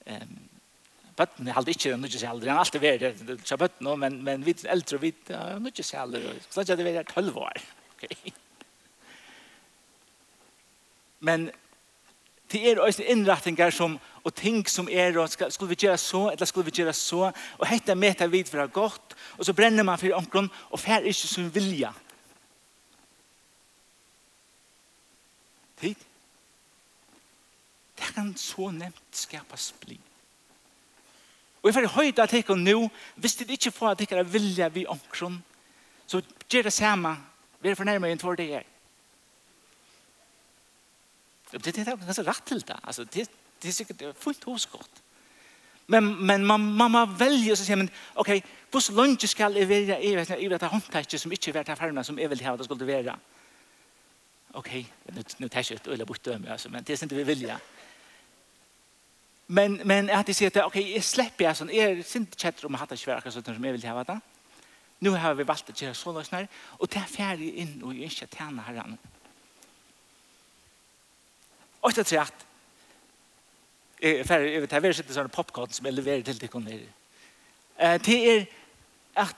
Um, 0.05 0.37
bøttene 1.15 1.53
halde 1.55 1.71
ikke 1.71 1.95
nødje 1.97 2.19
seg 2.19 2.31
aldri. 2.31 2.49
Han 2.51 2.59
har 2.59 2.65
alltid 2.65 2.83
vært 2.83 3.03
der 3.23 3.43
så 3.47 3.57
bøttene, 3.59 3.95
men, 3.99 4.17
men 4.25 4.45
vi 4.45 4.55
eldre, 4.67 4.99
vi 5.01 5.13
uh, 5.31 5.55
nødje 5.63 5.85
seg 5.87 6.01
aldri. 6.01 6.33
Så 6.49 6.65
det 6.67 6.75
er 6.75 6.89
vært 6.91 7.15
12 7.15 7.43
år. 7.47 7.63
Okay. 7.95 8.33
Men 11.23 11.45
det 12.51 12.59
er 12.69 12.79
også 12.83 13.05
innrettinger 13.07 13.71
som, 13.73 13.95
og 14.23 14.33
ting 14.35 14.65
som 14.69 14.89
er, 14.91 15.15
og 15.17 15.29
skal, 15.31 15.51
skulle 15.51 15.71
vi 15.71 15.77
gjøre 15.85 15.97
så, 15.97 16.25
eller 16.33 16.45
skulle 16.45 16.67
vi 16.67 16.75
gjøre 16.75 16.93
så, 16.93 17.31
og 17.31 17.67
hette 17.69 17.95
med 17.95 18.19
til 18.19 18.31
vidt 18.31 18.51
for 18.51 18.61
det 18.61 18.73
godt, 18.75 19.15
og 19.37 19.47
så 19.47 19.53
brenner 19.55 19.87
man 19.87 19.97
for 19.97 20.13
omkron, 20.13 20.51
og 20.69 20.79
fer 20.79 21.07
ikke 21.07 21.31
som 21.31 21.47
vilja. 21.55 21.93
Tid? 25.79 26.03
Det 27.95 28.11
kan 28.13 28.35
så 28.37 28.69
nevnt 28.75 29.15
skapa 29.15 29.57
splid. 29.57 30.14
Og 31.65 31.71
jeg 31.71 31.73
får 31.73 31.87
høyde 31.95 32.21
at 32.21 32.33
jeg 32.33 32.57
nå, 32.61 32.89
hvis 33.15 33.35
det 33.35 33.49
ikke 33.49 33.71
får 33.73 33.95
at 33.95 34.01
jeg 34.01 34.19
er 34.19 34.27
vilja 34.29 34.67
vi 34.69 34.83
omkron, 34.85 35.39
så 36.05 36.21
gjør 36.45 36.67
det 36.67 36.73
samme, 36.73 37.15
vi 37.61 37.71
er 37.71 37.79
fornærmet 37.79 38.11
enn 38.13 38.21
hvor 38.21 38.37
det 38.37 38.45
er. 38.53 38.67
Det 41.51 41.65
det 41.65 41.87
er 41.87 41.97
ganske 41.97 42.27
rett 42.27 42.45
til 42.45 42.61
det, 42.61 42.77
altså 42.83 43.03
det, 43.03 43.25
det 43.61 43.69
er 43.69 43.73
sikkert 43.73 43.99
det 43.99 44.07
er 44.07 44.13
fullt 44.13 44.43
hosgått. 44.45 45.01
Men, 45.87 46.13
men 46.25 46.45
man, 46.45 46.61
man 46.61 46.91
må 46.91 47.05
velge 47.17 47.53
å 47.53 47.57
si, 47.57 47.73
men, 47.73 47.89
ok, 48.13 48.35
hvordan 48.69 48.97
lønge 49.01 49.27
skal 49.27 49.57
jeg 49.57 49.69
være 49.69 49.97
i 50.05 50.15
vet 50.15 50.35
jeg 50.37 50.49
vet 50.51 50.69
håndtekje 50.69 51.17
som 51.17 51.33
ikke 51.33 51.49
er 51.49 51.63
vært 51.63 51.77
ferdig 51.79 52.05
som 52.05 52.19
jeg 52.19 52.29
vil 52.29 52.45
ha 52.45 52.57
det 52.59 52.69
skulle 52.69 52.93
være? 52.93 53.17
Ok, 54.53 54.75
nå 55.17 55.47
tar 55.49 55.63
jeg 55.63 55.79
ikke 55.79 55.81
et 55.81 55.93
øyla 55.95 56.05
bort 56.05 56.25
døme, 56.25 56.51
altså, 56.51 56.69
men 56.69 56.85
det 56.85 56.93
er 56.93 57.05
ikke 57.05 57.23
vi 57.23 57.31
vilja. 57.33 57.57
Ja 57.57 57.74
Men 59.47 59.73
men 59.73 60.09
att 60.09 60.25
det 60.25 60.33
säger 60.33 60.59
att 60.59 60.67
okej, 60.67 60.93
jag 60.93 61.03
släpper 61.03 61.43
jag 61.43 61.57
sån 61.57 61.69
är 61.69 62.03
synd 62.03 62.27
chatter 62.37 62.65
om 62.65 62.73
hata 62.73 62.97
svär 62.97 63.29
sånt 63.29 63.45
som 63.45 63.63
jag 63.63 63.71
vill 63.71 63.87
ha 63.87 64.03
det. 64.03 64.19
Nu 64.99 65.09
har 65.09 65.33
vi 65.33 65.43
valt 65.43 65.69
att 65.69 65.81
göra 65.81 65.93
så 65.93 66.23
snär 66.23 66.47
och 66.55 66.87
det 66.87 66.97
är 66.97 67.03
färdig 67.03 67.53
in 67.53 67.83
och 67.83 67.93
inte 67.93 68.15
tjäna 68.15 68.61
Herren. 68.61 68.97
Och 71.79 71.91
det 71.95 72.11
är 72.11 72.19
rätt. 72.19 72.45
Eh 73.99 74.25
för 74.25 74.39
över 74.39 74.67
vet 74.67 74.71
här 74.71 74.79
vi 74.79 74.93
sitter 74.93 75.13
såna 75.13 75.29
popcorn 75.29 75.69
som 75.69 75.85
är 75.85 75.91
levererad 75.91 76.25
till 76.25 76.37
dig 76.37 76.49
kommer. 76.49 76.81
Eh 77.75 78.01
det 78.01 78.37
är 78.37 78.45
att 79.13 79.35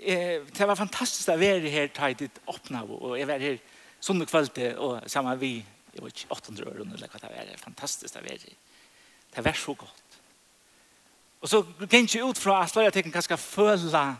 eh 0.00 0.42
det 0.52 0.66
var 0.66 0.76
fantastiskt 0.76 1.28
att 1.28 1.40
vara 1.40 1.58
här 1.58 1.88
tajt 1.88 2.22
öppna 2.46 2.82
och 2.82 3.18
jag 3.18 3.26
var 3.26 3.38
här 3.38 3.58
sån 4.00 4.26
kväll 4.26 4.76
och 4.76 5.10
samma 5.10 5.34
vi 5.34 5.64
jag 5.92 6.04
vet 6.04 6.26
800 6.28 6.64
år 6.64 6.80
under 6.80 6.98
det 6.98 7.08
var 7.50 7.56
fantastiskt 7.56 8.16
att 8.16 8.22
vara 8.22 8.32
här. 8.32 8.69
Det 9.36 9.44
var 9.44 9.52
så 9.52 9.74
godt. 9.74 10.00
Og 11.40 11.48
så 11.48 11.62
kan 11.90 12.00
ikke 12.00 12.24
ut 12.24 12.38
fra 12.38 12.62
at 12.64 12.76
jeg 12.76 12.92
tenker 12.92 13.10
ganske 13.10 13.36
føle 13.36 14.16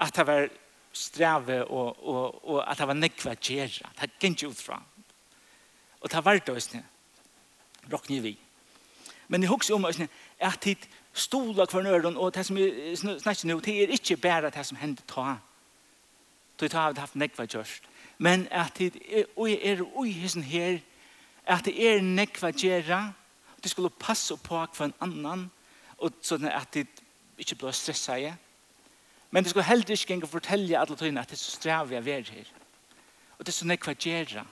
at 0.00 0.16
det 0.16 0.26
var 0.26 0.48
strave 0.92 1.64
og, 1.64 2.08
og, 2.08 2.48
og 2.48 2.70
at 2.70 2.78
det 2.78 2.86
var 2.88 2.94
nekva 2.94 3.34
gjerra. 3.34 3.90
Det 4.00 4.10
kan 4.20 4.32
ikke 4.32 4.48
ut 4.48 4.56
fra. 4.56 4.82
Og 6.00 6.10
det 6.10 6.24
var 6.24 6.38
det 6.38 6.48
også. 6.48 6.80
Råkne 7.92 8.22
vi. 8.22 8.38
Men 9.28 9.42
jeg 9.42 9.50
husker 9.50 9.74
om 9.74 9.84
at 9.84 10.64
det 10.64 10.88
stola 11.12 11.66
kvar 11.66 11.82
nøren 11.82 12.16
og 12.16 12.34
det 12.34 12.46
som 12.46 12.56
vi 12.56 12.96
snakker 12.96 13.46
nå, 13.46 13.60
det 13.60 13.82
er 13.82 13.94
ikke 13.94 14.16
bare 14.16 14.50
det 14.50 14.66
som 14.66 14.76
hender 14.76 15.02
ta. 15.08 15.36
Det 16.60 16.72
har 16.72 16.92
vi 16.92 17.00
haft 17.00 17.14
nekva 17.14 17.44
gjørst. 17.44 17.82
Men 18.18 18.48
at 18.50 18.78
det 18.78 18.96
er, 19.08 19.24
og 19.36 19.50
er, 19.50 19.84
her, 20.42 20.80
er, 21.46 21.60
det 21.64 21.74
er, 21.86 22.16
og 22.26 22.64
er, 22.64 23.04
og 23.06 23.14
De 23.62 23.68
skulle 23.68 23.90
passe 23.90 24.36
på 24.36 24.60
hver 24.76 24.92
annan, 25.00 25.50
og 25.98 26.16
sånn 26.24 26.48
at 26.48 26.72
de 26.74 26.86
ikke 27.40 27.58
ble 27.60 27.72
stresset 27.76 28.24
i. 28.24 28.30
Men 29.30 29.44
de 29.44 29.50
skulle 29.50 29.68
heller 29.68 29.90
ikke 29.90 30.14
gjenge 30.14 30.30
fortelle 30.30 30.78
alle 30.78 30.96
tøyene 30.96 31.22
at 31.22 31.30
det 31.30 31.38
er 31.38 31.42
så 31.42 31.58
strev 31.58 31.92
jeg 31.92 32.08
er 32.08 32.32
her. 32.32 32.48
Og 33.38 33.46
det 33.46 33.52
er 33.52 33.58
så 33.58 33.68
nekva 33.68 33.94
gjerra. 33.94 34.46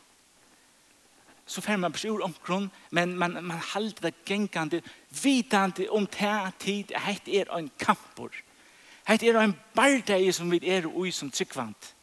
Så 1.49 1.65
fer 1.65 1.81
man 1.81 1.93
beskjur 1.93 2.23
omkron, 2.25 2.69
men 2.93 3.15
man, 3.19 3.39
man 3.45 3.63
halder 3.73 4.11
det 4.11 4.25
gengande, 4.29 4.83
vidande 5.23 5.89
om 5.91 6.07
ta 6.07 6.51
tid, 6.61 6.93
heit 6.93 7.29
er 7.29 7.49
en 7.57 7.71
kampor. 7.81 8.35
Heit 9.09 9.23
er 9.25 9.41
en 9.41 9.57
bardei 9.75 10.29
som 10.33 10.51
vi 10.53 10.61
er 10.69 10.87
ui 10.87 11.11
som 11.11 11.31
tryggvant. 11.33 11.95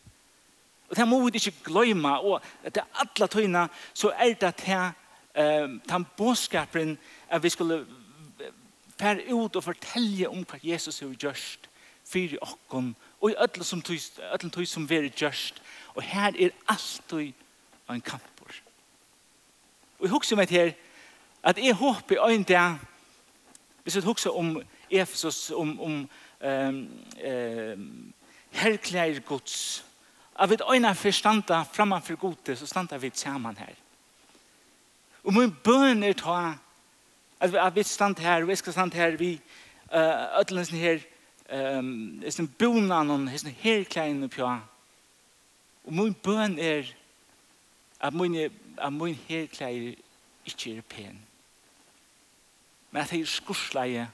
Og 0.89 0.97
det 0.97 1.07
må 1.07 1.19
vi 1.25 1.37
ikke 1.37 1.63
gløyma, 1.69 2.17
og 2.17 2.41
det 2.65 2.81
er 2.81 3.01
alle 3.01 3.27
tøyene, 3.29 3.67
så 3.93 4.11
er 4.17 4.33
det 4.33 4.53
det 4.65 4.81
um, 5.37 5.81
den 5.89 6.05
bådskapen 6.17 6.97
at 7.29 7.43
vi 7.43 7.49
skulle 7.49 7.85
fære 8.99 9.33
ut 9.33 9.55
og 9.55 9.63
fortelle 9.63 10.29
om 10.29 10.45
hva 10.45 10.59
Jesus 10.63 10.99
har 10.99 11.07
gjørst 11.07 11.69
for 12.05 12.17
i 12.19 12.37
okken 12.41 12.95
og 13.21 13.31
i 13.31 13.35
ødelen 13.43 13.63
som 13.63 13.81
tøys, 13.81 14.11
ødelen 14.33 14.51
tøys 14.51 14.69
som 14.69 14.89
vi 14.89 15.09
gjørst 15.09 15.61
og 15.95 16.03
her 16.03 16.31
er 16.39 16.49
alltid 16.67 17.33
en 17.89 18.01
kamp. 18.01 18.21
og 19.99 20.05
jeg 20.05 20.09
husker 20.09 20.35
meg 20.35 20.47
til 20.47 20.73
at 21.43 21.57
jeg 21.57 21.73
håper 21.73 22.27
en 22.27 22.43
det, 22.43 22.79
hvis 23.83 23.95
jeg 23.95 24.03
husker 24.03 24.37
om 24.37 24.61
Efesus 24.89 25.51
om, 25.51 25.79
om 25.81 26.09
um, 26.45 26.89
um, 27.25 28.13
herklær 28.51 29.19
gods 29.19 29.85
at 30.39 30.49
vi 30.49 30.57
øyne 30.73 30.95
forstanda 30.95 31.61
for 31.61 32.15
gode 32.15 32.55
så 32.55 32.67
standa 32.67 32.97
vi 32.97 33.11
sammen 33.13 33.57
her 33.57 33.84
Og 35.25 35.33
min 35.33 35.51
bøn 35.63 36.03
er 36.03 36.13
ta 36.13 36.53
at 37.39 37.51
vi, 37.51 37.57
at 37.57 37.75
vi 37.75 37.83
stand 37.83 38.19
her, 38.21 38.45
vi 38.45 38.55
skal 38.55 38.73
stand 38.73 38.93
her, 38.93 39.17
vi 39.17 39.41
uh, 39.93 40.39
ødelensen 40.39 40.77
her, 40.77 40.99
um, 41.77 42.21
hesten 42.23 42.47
bonan 42.47 43.09
og 43.09 43.29
hesten 43.29 43.51
herklein 43.51 44.23
og 44.23 44.29
pja. 44.29 44.59
Og 45.85 45.93
min 45.93 46.13
bøn 46.13 46.59
er 46.59 46.93
at 47.99 48.13
min, 48.13 48.35
at 48.77 48.93
min 48.93 49.15
herklein 49.27 49.95
ikke 50.45 50.77
er 50.77 50.81
pen. 50.81 51.19
Men 52.91 53.01
at 53.01 53.11
jeg 53.11 53.21
er 53.21 53.25
skursleie 53.25 54.07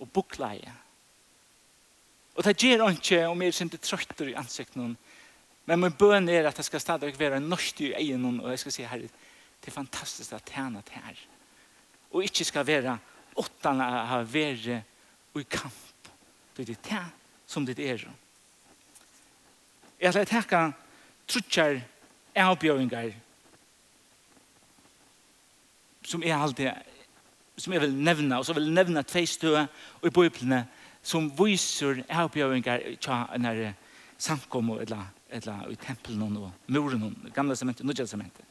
og 0.00 0.10
bukleie. 0.10 0.72
Og 2.34 2.44
det 2.44 2.56
gjør 2.56 2.88
ikke 2.90 3.26
om 3.26 3.42
jeg 3.42 3.48
er 3.48 3.52
sinte 3.52 3.76
trøtter 3.76 4.30
i 4.30 4.38
ansikten. 4.38 4.96
Men 5.66 5.80
min 5.80 5.92
bøn 5.92 6.28
er 6.28 6.48
at 6.48 6.58
jeg 6.58 6.64
skal 6.64 6.80
stadig 6.80 7.18
være 7.18 7.40
nøytig 7.40 7.92
i 7.92 7.92
egen 7.92 8.40
og 8.40 8.50
jeg 8.50 8.58
skal 8.58 8.72
si 8.72 8.82
herre, 8.82 9.08
Det 9.64 9.70
er 9.70 9.80
fantastisk 9.80 10.32
at 10.36 10.44
tjene 10.44 10.82
til 10.84 11.00
her. 11.00 11.20
Og 12.12 12.24
ikke 12.26 12.44
skal 12.44 12.66
være 12.68 12.98
åttan 13.40 13.80
å 13.80 13.86
ha 14.10 14.20
være 14.28 14.82
og 15.32 15.40
i 15.40 15.46
kamp. 15.48 16.10
Det 16.54 16.68
er 16.68 16.74
det 16.84 17.00
som 17.46 17.64
det 17.66 17.78
er. 17.80 18.04
Jeg 20.00 20.12
har 20.12 20.28
takket 20.28 20.76
trutjer 21.26 21.80
avbjøringer 22.36 23.14
som 26.04 26.22
er 26.22 26.36
alltid 26.36 26.92
som 27.56 27.72
jeg 27.72 27.80
vil 27.84 27.94
nevna, 27.94 28.38
og 28.38 28.44
så 28.44 28.52
vil 28.52 28.66
jeg 28.66 28.74
nevne 28.74 29.02
tve 29.06 29.22
stø 29.30 29.54
og 29.56 30.06
i 30.06 30.12
bøyplene 30.12 30.64
som 31.02 31.30
viser 31.38 32.02
avbjøringer 32.10 32.88
til 33.00 33.28
denne 33.32 33.52
her 33.54 33.76
samkom 34.18 34.74
eller, 34.76 35.06
eller 35.30 35.70
i 35.70 35.78
tempelen 35.80 36.36
og 36.36 36.50
muren 36.66 37.06
og 37.08 37.30
gamle 37.34 37.56
sementet, 37.56 37.86
nødja 37.86 38.06
sementet. 38.06 38.43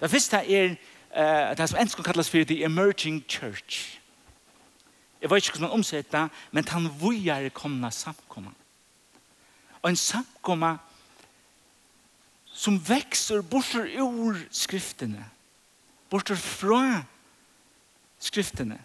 Det 0.00 0.10
første 0.10 0.36
er 0.36 0.74
uh, 1.16 1.56
det 1.56 1.68
som 1.68 1.80
enskog 1.80 2.04
kalles 2.04 2.30
for 2.30 2.44
The 2.44 2.64
Emerging 2.64 3.24
Church. 3.28 4.00
Jeg 5.22 5.30
vet 5.30 5.36
ikke 5.36 5.58
hvordan 5.58 5.68
man 5.68 5.78
omsetter, 5.78 6.28
men 6.52 6.68
han 6.68 6.90
vujer 7.00 7.48
komna 7.48 7.90
samkomma. 7.90 8.50
Og 9.82 9.90
en 9.90 9.96
samkomma 9.96 10.76
som 12.52 12.76
vekser 12.88 13.42
bort 13.42 13.74
ur 13.74 14.36
skriftene. 14.50 15.24
Bort 16.10 16.30
fra 16.38 17.02
skriftene. 18.18 18.78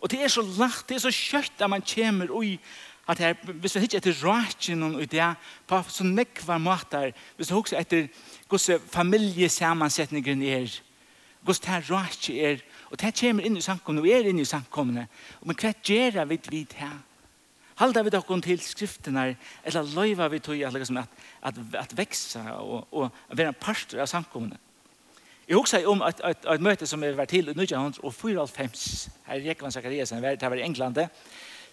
Og 0.00 0.10
det 0.10 0.22
er 0.22 0.28
så 0.28 0.42
lagt, 0.42 0.88
det 0.88 0.96
er 0.96 1.04
så 1.04 1.12
kjøtt 1.14 1.60
at 1.62 1.70
man 1.70 1.84
kommer 1.86 2.42
i 2.42 2.56
at 3.08 3.18
her, 3.18 3.34
hvis 3.60 3.74
vi 3.74 3.82
ikke 3.82 3.98
etter 3.98 4.18
raken 4.22 4.82
og 4.82 5.10
det, 5.10 5.34
på 5.66 5.82
så 5.88 6.04
nekvar 6.06 6.58
måter, 6.58 7.10
hvis 7.36 7.50
vi 7.50 7.56
også 7.56 7.78
etter 7.78 8.08
hvordan 8.48 8.80
familiesammansetningen 8.92 10.42
er, 10.42 10.80
hvordan 11.42 11.60
det 11.62 11.70
her 11.70 11.96
raken 11.96 12.36
er, 12.36 12.58
og 12.90 13.00
det 13.00 13.08
her 13.08 13.28
kommer 13.28 13.44
inn 13.44 13.56
i 13.56 13.64
samkomne, 13.64 14.00
og 14.00 14.08
er 14.08 14.28
inn 14.30 14.38
i 14.38 14.46
samkomne, 14.46 15.08
og 15.40 15.46
men 15.50 15.58
hva 15.58 15.72
gjør 15.82 16.24
vi 16.30 16.38
vidt 16.50 16.78
her? 16.78 17.00
Halda 17.80 18.02
vi 18.02 18.10
dere 18.12 18.40
til 18.44 18.60
skriftene, 18.60 19.36
eller 19.64 19.94
løyver 19.94 20.28
vi 20.28 20.38
til 20.38 20.62
at, 20.62 20.76
at, 20.76 20.98
at, 21.42 21.54
at 21.74 21.96
vekse 21.96 22.40
og, 22.52 22.86
og 22.92 23.10
være 23.32 23.48
en 23.48 23.60
parster 23.60 24.00
av 24.00 24.06
samkomne? 24.06 24.58
Jeg 25.48 25.56
husker 25.56 25.86
om 25.90 26.02
et, 26.06 26.20
et, 26.24 26.44
et 26.54 26.62
møte 26.62 26.86
som 26.86 27.02
jeg 27.02 27.16
var 27.16 27.26
til 27.26 27.48
i 27.48 27.54
1994, 27.56 29.08
her 29.26 29.40
i 29.40 29.48
Rekvann 29.48 29.72
Zakariasen, 29.74 30.22
det 30.22 30.50
var 30.50 30.54
i 30.56 30.62
Englandet, 30.62 31.08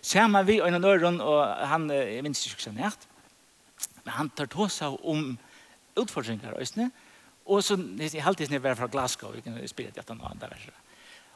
Saman 0.01 0.47
vi 0.47 0.59
og 0.61 0.67
en 0.69 0.81
nøyren, 0.81 1.21
og 1.21 1.43
han, 1.67 1.89
jeg 1.91 2.23
minns 2.23 2.45
ikke 2.47 2.63
hvordan 2.63 2.83
jeg 2.83 3.07
men 4.09 4.15
han 4.15 4.29
tar 4.33 4.47
tå 4.49 4.65
seg 4.71 4.95
om 5.05 5.37
utfordringar 5.99 6.55
og 6.55 6.91
og 7.49 7.63
så 7.65 7.75
jeg 7.97 8.21
har 8.21 8.29
alltid 8.29 8.51
vært 8.61 8.77
fra 8.77 8.87
Glasgow, 8.87 9.33
jeg 9.33 9.43
kan 9.43 9.57
spille 9.67 9.91
det 9.91 10.03
noe 10.13 10.29
annet 10.29 10.51
verser. 10.51 10.73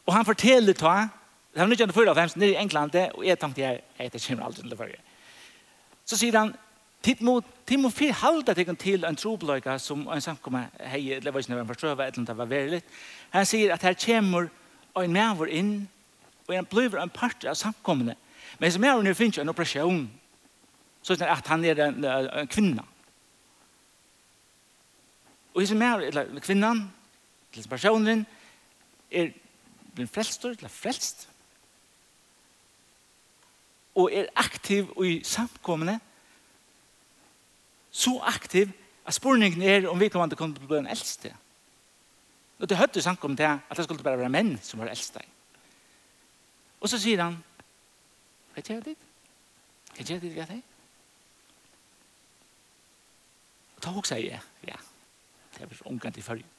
Og 0.05 0.13
han 0.13 0.25
forteller 0.25 0.73
ta, 0.77 1.07
det 1.53 1.61
var 1.61 1.71
1945, 1.73 2.35
nere 2.37 2.53
i 2.53 2.59
England, 2.61 2.97
og 3.15 3.25
jeg 3.25 3.39
tenkte 3.39 3.61
jeg, 3.61 3.81
jeg 3.97 4.11
heter 4.11 4.25
kommer 4.27 4.45
aldri 4.45 4.61
til 4.61 4.75
å. 4.77 4.87
Så 6.05 6.19
sier 6.19 6.37
han, 6.37 6.53
Tid 7.03 7.19
mot 7.19 7.43
tid 7.67 7.81
mot 7.83 7.91
fyr 7.91 8.13
halda 8.15 8.53
tekan 8.55 8.77
til 8.79 9.03
en 9.03 9.17
trobløyga 9.19 9.73
som 9.79 10.05
en 10.07 10.21
samkomma 10.23 10.61
hei 10.87 11.17
det 11.19 11.33
var 11.33 11.43
ikkje 11.43 11.51
nær 11.51 11.65
forstøva 11.67 12.05
eller 12.07 12.27
det 12.29 12.35
var 12.37 12.47
verligt. 12.47 12.85
Han 13.33 13.47
sier 13.47 13.73
at 13.75 13.83
her 13.83 13.97
kommer 13.99 14.47
en 14.95 15.11
mævor 15.11 15.51
inn 15.51 15.73
og 16.47 16.53
han 16.55 16.69
blir 16.71 16.95
en 17.01 17.11
part 17.11 17.43
av 17.43 17.59
samkommene 17.59 18.15
Men 18.59 18.71
som 18.71 18.83
er 18.83 18.97
under 18.97 19.13
finnes 19.13 19.37
en 19.37 19.49
operasjon, 19.49 20.03
så 21.03 21.13
er 21.13 21.17
det 21.17 21.29
at 21.29 21.47
han 21.47 21.65
er 21.65 21.83
en, 21.87 22.05
en 22.05 22.47
kvinna. 22.47 22.85
Og 25.53 25.67
som 25.67 25.81
er, 25.81 26.07
eller 26.09 26.39
kvinnan, 26.39 26.87
eller 27.53 27.69
personen, 27.69 28.25
er 29.11 29.33
blir 29.93 30.09
frelst, 30.09 30.45
eller 30.45 30.71
frelst, 30.73 31.27
og 33.93 34.09
er 34.13 34.31
aktiv 34.35 34.89
i 35.05 35.19
samkommende, 35.23 35.99
så 37.91 38.17
aktiv 38.25 38.71
at 39.05 39.13
spurningen 39.13 39.61
er 39.61 39.89
om 39.89 39.99
vi 39.99 40.09
kan 40.09 40.31
komme 40.33 40.55
til 40.55 40.65
å 40.65 40.71
bli 40.71 40.79
en 40.81 40.89
eldste. 40.89 41.29
Og 42.57 42.69
det 42.69 42.79
høyde 42.79 43.03
samkommende 43.03 43.43
til 43.43 43.51
at 43.69 43.77
det 43.77 43.85
skulle 43.85 44.05
bare 44.05 44.17
være 44.17 44.33
menn 44.33 44.55
som 44.63 44.81
var 44.81 44.89
eldste. 44.89 45.21
Og 46.81 46.89
så 46.89 46.97
sier 46.97 47.21
han, 47.21 47.37
Hva 48.53 48.61
gjør 48.61 48.83
det? 48.85 48.95
Hva 49.95 50.05
gjør 50.05 50.21
det 50.21 50.33
vi 50.33 50.39
har 50.39 50.51
det? 50.51 50.61
Ta 53.83 53.91
og 53.91 54.05
sier 54.07 54.29
jeg, 54.29 54.43
ja. 54.67 54.77
Det 55.53 55.65
er 55.65 55.69
vel 55.69 55.87
omkant 55.91 56.17
i 56.17 56.23
følgen. 56.23 56.49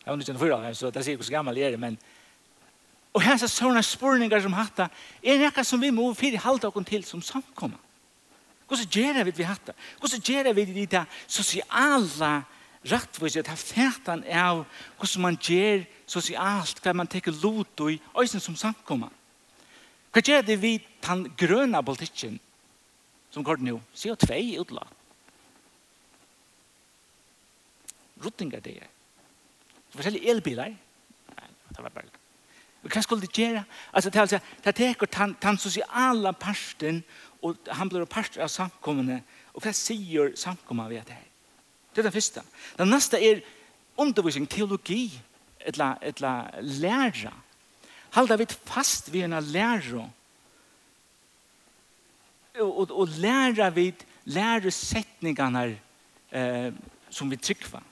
Jeg 0.00 0.08
var 0.10 0.22
ikke 0.24 0.34
noe 0.34 0.56
av 0.56 0.74
så 0.74 0.90
det 0.90 1.04
sier 1.04 1.18
ikke 1.18 1.28
så 1.28 1.36
gammel 1.36 1.60
jeg 1.60 1.74
er, 1.74 1.80
men 1.80 1.98
og 3.10 3.24
her 3.26 3.34
er 3.34 3.50
sånne 3.50 3.82
spørninger 3.82 4.42
som 4.44 4.54
hatt 4.54 4.84
er 4.84 5.40
nekka 5.40 5.64
som 5.66 5.80
vi 5.82 5.90
må 5.90 6.12
fyrir 6.14 6.38
halte 6.44 6.68
oss 6.70 6.86
til 6.86 7.04
som 7.04 7.22
samkommer? 7.22 7.78
Hvordan 8.70 8.86
gjør 8.86 9.24
vi 9.24 9.32
vi 9.34 9.42
hatta? 9.42 9.74
Hvordan 9.98 10.20
gjør 10.22 10.52
vi 10.54 10.64
det 10.64 10.76
i 10.76 10.86
det 10.86 11.04
sosiale 11.26 12.44
rettvis, 12.86 13.36
at 13.36 13.48
fætan 13.58 14.22
av 14.24 14.64
hvordan 14.96 15.22
man 15.22 15.36
gjør 15.36 15.82
sosialt, 16.06 16.78
hva 16.80 16.94
man 16.94 17.10
teker 17.10 17.34
lot 17.42 17.82
i, 17.90 18.00
øyne 18.16 18.40
som 18.40 18.56
samkommer? 18.56 19.10
Hva 20.10 20.22
gjør 20.26 20.46
det 20.46 20.56
vi 20.58 20.76
den 21.06 21.26
grønne 21.38 21.82
politikken 21.86 22.38
som 23.30 23.44
går 23.46 23.62
nå? 23.62 23.76
CO2 23.94 24.38
i 24.38 24.56
utla. 24.58 24.82
Ruttinger 28.20 28.62
det 28.64 28.80
er. 28.82 28.88
Så 29.90 29.98
forskjellige 29.98 30.30
elbiler. 30.30 30.74
Nei, 31.36 31.52
det 31.70 31.84
var 31.84 31.94
bare 31.94 32.18
Og 32.82 32.88
hva 32.88 33.02
skulle 33.04 33.26
det 33.26 33.36
gjøre? 33.36 33.64
Altså, 33.92 34.10
det 34.10 34.16
er 34.16 34.20
altså, 34.20 34.38
det 34.64 34.74
teker 34.74 35.06
den, 35.06 35.36
den 35.42 35.58
sosiale 35.58 36.32
parten, 36.32 37.02
og 37.42 37.56
han 37.68 37.88
blir 37.88 38.06
part 38.08 38.38
av 38.40 38.48
samkommende, 38.48 39.20
og 39.54 39.64
hva 39.64 39.72
sier 39.76 40.32
samkommende 40.36 40.94
ved 40.94 41.04
det 41.08 41.18
her? 41.18 41.26
Det 41.92 42.00
er 42.00 42.08
det 42.08 42.14
første. 42.14 42.42
Det 42.78 42.86
neste 42.88 43.20
er 43.20 43.42
undervisning, 44.00 44.48
teologi, 44.48 45.10
eller, 45.60 45.98
etla 46.00 46.32
læra, 46.62 47.34
halda 48.10 48.36
vi 48.36 48.46
fast 48.46 49.08
vid 49.08 49.24
en 49.24 49.52
lära. 49.52 50.10
Och, 52.58 52.78
och, 52.78 52.90
och 52.90 53.08
lära 53.08 53.70
vid 53.70 53.94
lärosättningarna 54.24 55.64
eh, 56.30 56.72
som 57.08 57.30
vi 57.30 57.36
tryckva. 57.36 57.82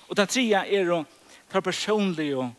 Och 0.00 0.14
det 0.14 0.26
trea 0.26 0.66
är 0.66 0.84
då 0.86 1.04
ta 1.50 1.60
personliga 1.60 2.50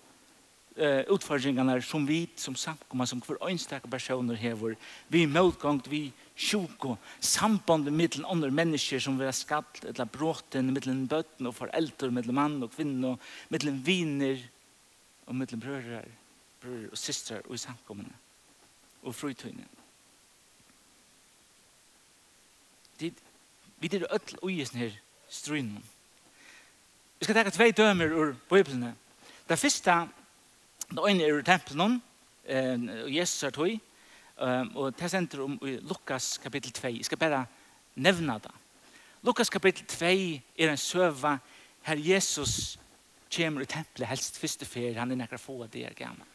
eh, 0.75 0.99
utfordringarna 0.99 1.81
som 1.81 2.05
vi 2.05 2.29
som 2.35 2.55
samkomma 2.55 3.05
som 3.05 3.21
för 3.21 3.49
enstaka 3.49 3.87
personer 3.87 4.35
hever. 4.35 4.75
Vi 5.07 5.27
motgång, 5.27 5.81
vi 5.89 6.11
sjuk 6.35 6.85
och 6.85 6.97
samband 7.19 7.91
mellan 7.91 8.25
andra 8.25 8.49
människor 8.49 8.99
som 8.99 9.17
vi 9.17 9.25
har 9.25 9.31
skatt 9.31 9.83
eller 9.83 10.05
bråten 10.05 10.73
mellan 10.73 11.05
bötten 11.05 11.47
och 11.47 11.55
föräldrar, 11.55 12.09
mellan 12.09 12.35
man 12.35 12.63
och 12.63 12.75
kvinna, 12.75 13.17
mellan 13.47 13.81
viner 13.81 14.47
och 15.25 15.35
mellan 15.35 15.59
bröder 15.59 16.07
brødre 16.65 16.91
og 16.91 16.97
systrar 16.97 17.45
og 17.45 17.55
i 17.55 17.57
samkommene 17.61 18.13
og 19.03 19.15
frutøyne. 19.15 19.65
Vi 22.99 23.11
er 23.91 24.07
ødel 24.13 24.39
og 24.41 24.51
i 24.51 24.63
her 24.73 24.91
strøyne. 25.29 25.81
Vi 27.19 27.25
skal 27.25 27.35
takke 27.35 27.51
tvei 27.51 27.71
dømer 27.71 28.13
ur 28.13 28.35
bøyblene. 28.49 28.95
Det 29.49 29.59
første, 29.59 30.07
det 30.89 31.09
ene 31.09 31.23
er 31.23 31.37
ur 31.37 31.41
tempelen, 31.41 32.01
og 33.03 33.15
Jesus 33.15 33.43
er 33.43 33.49
tøy, 33.49 33.77
og 34.75 34.99
det 34.99 35.11
sender 35.11 35.43
om 35.43 35.59
i 35.61 35.77
Lukas 35.77 36.37
kapittel 36.37 36.71
2. 36.71 36.87
Jeg 36.87 37.05
skal 37.05 37.17
bare 37.17 37.45
nevna 37.95 38.37
det. 38.37 38.51
Lukas 39.23 39.49
kapittel 39.49 39.85
2 39.85 40.05
er 40.57 40.71
en 40.71 40.77
søva 40.77 41.37
her 41.85 41.97
Jesus 41.97 42.79
kommer 43.35 43.61
i 43.61 43.65
tempelet 43.65 44.07
helst 44.07 44.39
første 44.39 44.65
fer, 44.65 44.99
han 44.99 45.11
er 45.11 45.15
nekker 45.19 45.37
få 45.37 45.63
av 45.63 45.69
det 45.69 45.85
er 45.85 45.93
gammel. 45.93 46.25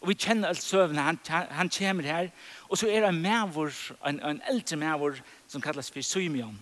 Og 0.00 0.10
vi 0.10 0.14
kjenner 0.14 0.48
alt 0.48 0.62
søvnene, 0.62 1.02
han, 1.02 1.18
han 1.50 1.70
kommer 1.72 2.06
her. 2.06 2.28
Og 2.68 2.78
så 2.78 2.88
er 2.90 3.00
det 3.00 3.08
en 3.08 3.22
mævor, 3.22 3.72
en, 4.08 4.20
en 4.20 4.42
eldre 4.50 4.76
mævor, 4.76 5.16
som 5.48 5.62
kalles 5.64 5.90
for 5.90 6.04
Simeon. 6.04 6.58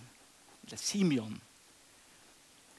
Eller 0.63 0.77
Simeon. 0.77 1.41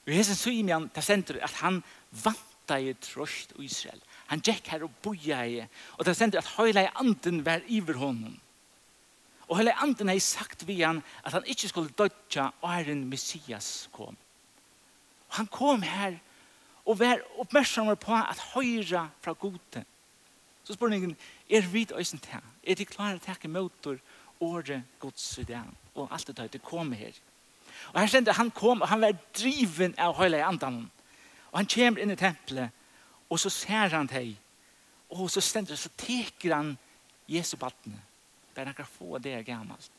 Og 0.07 0.13
hese 0.13 0.37
Simeon, 0.37 0.91
det 0.95 1.05
sender 1.05 1.39
at 1.43 1.55
han 1.61 1.83
vanta 2.25 2.79
i 2.79 2.95
trøst 2.95 3.53
og 3.57 3.65
Israel. 3.65 4.01
Han 4.27 4.43
gikk 4.43 4.69
her 4.73 4.83
og 4.87 4.95
boja 5.03 5.43
i, 5.47 5.61
og 5.99 6.07
det 6.07 6.17
sender 6.17 6.39
at 6.39 6.53
høyla 6.57 6.87
i 6.87 6.93
anden 6.99 7.45
var 7.47 7.63
iver 7.67 7.99
honom. 7.99 8.39
Og 9.47 9.59
høyla 9.59 9.75
i 9.75 9.83
anden 9.83 10.09
har 10.09 10.19
sagt 10.23 10.67
vi 10.67 10.81
han 10.81 11.03
at 11.25 11.33
han 11.33 11.47
ikke 11.47 11.69
skulle 11.69 11.95
dødja 11.99 12.51
åren 12.63 13.05
Messias 13.11 13.89
kom. 13.93 14.17
Og 15.29 15.35
han 15.37 15.47
kom 15.47 15.83
her 15.83 16.19
og 16.87 16.99
var 16.99 17.23
oppmerksom 17.39 17.91
på 17.99 18.15
at 18.15 18.43
høyra 18.55 19.09
fra 19.23 19.33
godet 19.33 19.85
Så 20.67 20.75
spurningen, 20.75 21.17
er 21.51 21.61
vi 21.61 21.87
øysen 21.95 22.19
til? 22.19 22.43
Er 22.67 22.75
de 22.75 22.85
klare 22.85 23.19
til 23.19 23.23
å 23.23 23.27
takke 23.27 23.49
møter 23.49 24.01
året 24.43 24.83
gods 24.99 25.39
i 25.39 25.45
det? 25.47 25.61
Og 25.95 26.09
alt 26.11 26.27
det 26.27 26.53
det 26.53 26.63
kom 26.63 26.91
her. 26.93 27.15
Og 27.93 28.01
her 28.01 28.09
kjente 28.11 28.35
han 28.35 28.51
kom, 28.51 28.83
og 28.83 28.89
han 28.89 29.01
var 29.01 29.15
driven 29.37 29.95
av 29.99 30.17
høyla 30.19 30.41
i 30.41 30.47
andan. 30.47 30.81
Og 31.53 31.61
han 31.61 31.71
kommer 31.71 32.03
inn 32.03 32.11
i 32.11 32.19
tempelet, 32.19 32.75
og 33.31 33.39
så 33.39 33.51
ser 33.51 33.95
han 33.95 34.11
deg. 34.11 34.33
Og 35.15 35.31
så 35.31 35.41
stender 35.41 35.79
så 35.79 35.93
teker 35.97 36.57
han 36.57 36.73
Jesu 37.31 37.55
battene. 37.57 38.03
Det 38.55 38.67
er 38.67 38.73
kan 38.73 38.91
få 38.91 39.19
det 39.19 39.47
gammelt. 39.47 39.91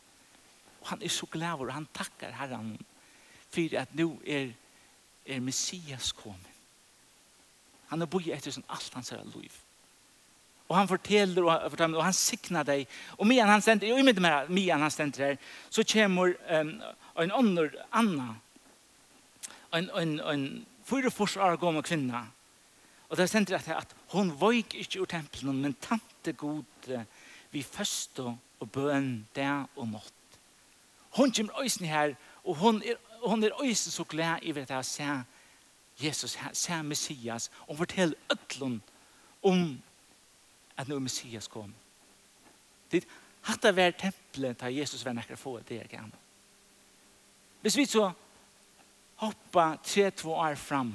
Og 0.81 0.87
han 0.87 1.01
er 1.01 1.07
så 1.07 1.25
glad, 1.31 1.61
og 1.61 1.71
han 1.73 1.87
takkar 1.93 2.35
herren 2.35 2.75
for 3.49 3.79
at 3.79 3.95
nå 3.95 4.09
er, 4.25 4.51
er 5.25 5.39
Messias 5.39 6.11
kommet. 6.11 6.51
Han 7.87 8.03
har 8.03 8.11
boi 8.11 8.25
etter 8.35 8.51
sånn 8.51 8.67
alt 8.67 8.93
hans 8.93 9.13
her 9.15 9.23
liv. 9.31 9.53
Og 10.67 10.77
han 10.77 10.87
forteller 10.87 11.43
och 11.43 11.71
fortäller 11.71 11.97
och 11.97 12.03
han 12.03 12.13
signar 12.13 12.63
dig. 12.63 12.87
Och 13.07 13.27
medan 13.27 13.49
han 13.49 13.61
ständer, 13.61 13.87
jag 13.87 13.99
inte 13.99 14.21
mer, 14.21 14.47
medan 14.47 14.81
han 14.81 14.91
ständer 14.91 15.25
her, 15.25 15.37
så 15.69 15.83
kommer 15.83 16.37
um, 16.49 16.81
en 17.15 17.31
annan 17.31 17.69
Anna. 17.89 18.35
En, 19.71 19.89
en, 19.89 20.19
en 20.19 20.65
fyra 20.83 21.11
forsar 21.11 21.57
gammel 21.57 21.83
kvinna. 21.83 22.27
Och 23.07 23.15
där 23.15 23.27
ständer 23.27 23.55
at, 23.55 23.67
att 23.67 23.95
hon 24.07 24.31
vojk 24.31 24.75
inte 24.75 24.99
ur 24.99 25.05
templen, 25.05 25.61
men 25.61 25.73
tante 25.73 26.31
god 26.31 26.65
vi 27.49 27.63
första 27.63 28.37
och 28.57 28.67
bön 28.67 29.25
där 29.33 29.65
och 29.75 29.87
mått. 29.87 30.13
Hon 31.09 31.31
kommer 31.31 31.61
øysen 31.61 31.87
här 31.87 32.15
och 32.43 32.55
hon 32.55 32.83
är, 32.83 32.95
hon 33.21 33.43
är 33.43 33.63
øysen 33.63 33.91
så 33.91 34.03
glad 34.03 34.43
i 34.43 34.51
at 34.59 34.69
jeg 34.69 34.85
ser 34.85 35.23
Jesus, 35.97 36.37
ser 36.53 36.81
Messias 36.83 37.51
och 37.53 37.77
forteller 37.77 38.15
ötlund 38.29 38.81
om 39.41 39.81
at 40.77 40.87
nu 40.87 40.95
er 40.95 41.03
Messias 41.03 41.47
kom. 41.47 41.73
Det 42.91 43.03
hatta 43.47 43.71
vær 43.71 43.95
templet 43.97 44.57
ta 44.59 44.69
Jesus 44.71 45.05
var 45.05 45.15
nekker 45.17 45.39
få 45.39 45.59
det 45.67 45.81
er 45.81 45.91
gammel. 45.91 46.15
Hvis 47.61 47.77
vi 47.77 47.85
så 47.85 48.11
hoppa 49.17 49.75
3-2 49.83 50.29
år 50.29 50.55
fram 50.55 50.93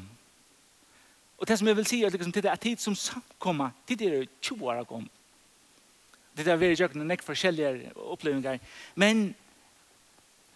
og 1.42 1.48
det 1.48 1.56
som 1.58 1.66
jeg 1.66 1.76
vil 1.76 1.86
si 1.90 2.02
er 2.02 2.10
liksom, 2.14 2.32
det 2.32 2.44
er 2.46 2.56
tid 2.56 2.78
som 2.78 2.94
samkomma 2.94 3.72
tid 3.86 4.02
er 4.06 4.26
20 4.40 4.68
år 4.70 4.84
kom. 4.86 5.08
Det 6.36 6.46
er 6.46 6.56
veri 6.56 6.76
jøkken 6.78 7.02
nek 7.02 7.24
forskjellige 7.26 7.90
opplevingar 7.96 8.60
men 8.94 9.34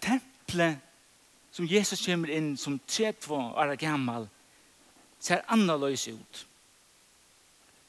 templet 0.01 0.79
som 1.51 1.67
Jesus 1.67 2.05
kommer 2.07 2.31
inn 2.31 2.55
som 2.57 2.79
3-2 2.87 3.35
år 3.35 3.75
gammal 3.81 4.29
ser 5.19 5.43
annerledes 5.49 6.07
ut. 6.09 6.47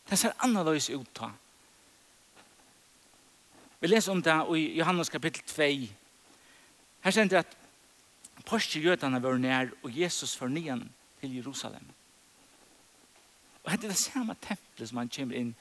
Det 0.09 0.19
ser 0.19 0.35
annerledes 0.39 0.89
ut 0.89 1.09
da. 1.19 1.31
Vi 3.79 3.87
leser 3.87 4.11
om 4.11 4.21
det 4.23 4.35
i 4.57 4.77
Johannes 4.79 5.09
kapittel 5.09 5.43
2. 5.43 5.67
Her 7.03 7.13
sier 7.13 7.29
det 7.29 7.43
at 7.43 7.57
Porsche-jødene 8.47 9.19
var 9.23 9.37
nær, 9.37 9.73
og 9.83 9.91
Jesus 9.91 10.37
var 10.41 10.47
nyan 10.47 10.85
til 11.21 11.35
Jerusalem. 11.35 11.83
Og 13.63 13.71
hette 13.71 13.89
det 13.91 13.99
samme 13.99 14.35
tempelet 14.41 14.89
som 14.89 15.01
han 15.01 15.11
kommer 15.11 15.35
inn, 15.35 15.55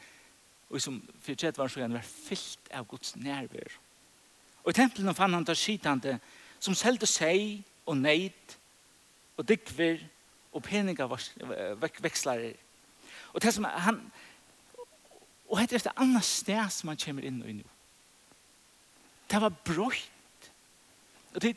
og 0.70 0.80
som 0.82 1.00
for 1.20 1.34
tredje 1.34 1.58
var 1.58 1.68
så 1.70 1.80
gjerne 1.80 1.98
var 1.98 2.06
fyllt 2.06 2.70
av 2.70 2.86
Guds 2.86 3.16
nærvær. 3.18 3.74
Og 4.62 4.70
i 4.70 4.76
tempelet 4.78 5.16
fann 5.18 5.34
han 5.34 5.46
der 5.46 5.58
skitande, 5.58 6.18
som 6.60 6.74
selte 6.74 7.06
seg 7.10 7.64
og 7.86 7.98
neid, 7.98 8.54
og 9.36 9.48
dykver, 9.48 9.98
og 10.52 10.62
peninga 10.64 11.04
vekslare. 12.00 12.54
Og 13.34 13.42
det 13.42 13.52
som 13.54 13.66
han, 13.68 14.00
Og 15.48 15.60
hette 15.60 15.76
er 15.76 15.84
et 15.84 16.02
annet 16.02 16.26
sted 16.26 16.72
som 16.74 16.90
han 16.90 17.00
kommer 17.00 17.26
inn 17.26 17.40
og 17.42 17.50
inn. 17.50 17.64
Det 19.26 19.40
var 19.42 19.54
brøyt. 19.66 20.50
Og 21.34 21.42
det 21.42 21.56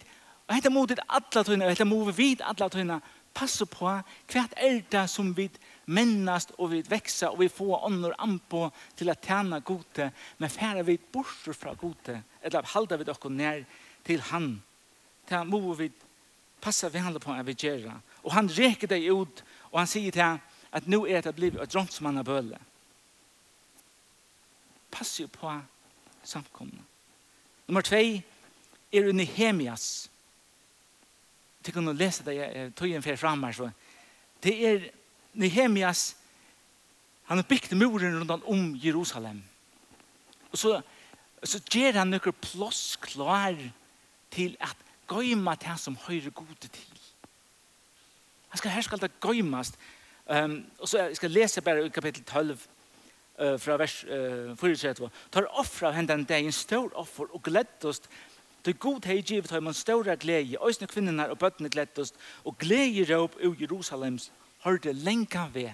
Og 0.50 0.56
hetta 0.58 0.70
mot 0.74 0.90
et 0.90 1.02
alla 1.06 1.44
tøyna, 1.46 1.68
hetta 1.70 1.86
mot 1.86 2.10
vit 2.18 2.42
alla 2.42 2.66
tøyna, 2.74 2.96
passe 3.38 3.68
på 3.70 3.86
hva 3.86 4.46
er 4.58 4.80
det 4.90 5.04
som 5.12 5.30
vi 5.38 5.46
mennast 5.94 6.56
og 6.58 6.72
vi 6.72 6.80
veksa 6.90 7.30
og 7.30 7.44
vi 7.44 7.50
får 7.54 7.86
ånder 7.86 8.16
an 8.18 8.40
på 8.50 8.64
til 8.98 9.12
å 9.14 9.18
tjene 9.22 9.62
gode, 9.66 10.10
men 10.42 10.50
færre 10.50 10.82
vi 10.88 10.98
bort 10.98 11.54
fra 11.54 11.76
gode, 11.78 12.18
eller 12.42 12.72
halda 12.74 12.98
vi 12.98 13.06
dere 13.06 13.32
nær 13.34 13.62
til 14.06 14.26
han. 14.32 14.50
Ta 15.30 15.44
må 15.46 15.62
vi 15.78 15.92
passa 16.60 16.90
vi 16.90 17.06
handler 17.06 17.22
på 17.22 17.32
at 17.32 17.46
vi 17.46 17.54
gjør 17.54 18.02
Og 18.24 18.34
han 18.34 18.50
reker 18.50 18.90
deg 18.90 19.06
ut, 19.06 19.44
og 19.72 19.80
han 19.80 19.88
sier 19.88 20.12
til 20.12 20.42
at 20.72 20.88
nå 20.90 21.06
er 21.06 21.22
det 21.22 21.36
blivet 21.36 21.62
et 21.62 21.72
drontsmann 21.72 22.18
av 22.18 22.26
bøle 22.26 22.58
passer 24.92 25.28
på 25.28 25.52
samkomne. 26.24 26.84
Nummer 27.68 27.82
2 27.82 27.96
er 28.92 29.12
Nehemias. 29.14 30.10
Jeg 31.66 31.74
kan 31.74 31.96
lese 31.96 32.26
det, 32.26 32.36
jeg 32.36 32.72
tog 32.76 32.90
en 32.90 33.04
fer 33.04 33.20
frem 33.20 33.44
her, 33.44 33.52
så 33.52 33.70
det 34.44 34.56
er 34.68 34.88
Nehemias, 35.34 36.16
han 37.30 37.38
har 37.38 37.46
bygd 37.46 37.76
muren 37.78 38.18
rundt 38.18 38.48
om 38.50 38.72
Jerusalem. 38.82 39.44
Og 40.52 40.58
så, 40.58 40.80
så 41.44 41.60
gjør 41.70 42.00
han 42.02 42.10
noen 42.10 42.40
plåss 42.42 42.98
klar 43.04 43.54
til 44.34 44.56
at 44.66 44.88
gøyma 45.10 45.54
det 45.62 45.76
som 45.82 45.98
høyre 46.08 46.34
gode 46.34 46.58
til. 46.66 46.98
Han 48.50 48.58
skal, 48.58 48.72
her 48.72 48.82
skal 48.82 49.02
det 49.02 49.12
gøymast. 49.22 49.78
Um, 50.26 50.66
og 50.80 50.90
så 50.90 51.10
jeg 51.10 51.30
lese 51.30 51.62
bare 51.62 51.86
i 51.86 51.94
kapittel 51.94 52.24
12, 52.24 52.58
uh, 53.40 53.56
fra 53.60 53.78
vers 53.80 54.04
uh, 54.06 54.56
4, 54.58 55.10
tar 55.32 55.48
offra 55.60 55.92
hendan 55.96 56.24
dagen 56.24 56.52
stor 56.52 56.92
offer 56.94 57.32
og 57.34 57.44
gleddost 57.44 58.10
til 58.64 58.76
god 58.76 59.06
hei 59.08 59.22
givet 59.24 59.52
har 59.52 59.62
man 59.64 59.74
ståra 59.74 60.16
glede, 60.20 60.58
øysne 60.66 60.88
kvinnerne 60.88 61.30
og 61.32 61.40
bøttene 61.40 61.70
gleddost, 61.70 62.16
og 62.44 62.58
glede 62.60 63.06
råp 63.08 63.38
i 63.40 63.54
Jerusalems 63.62 64.32
hørte 64.64 64.94
lenka 64.94 65.48
ved. 65.54 65.72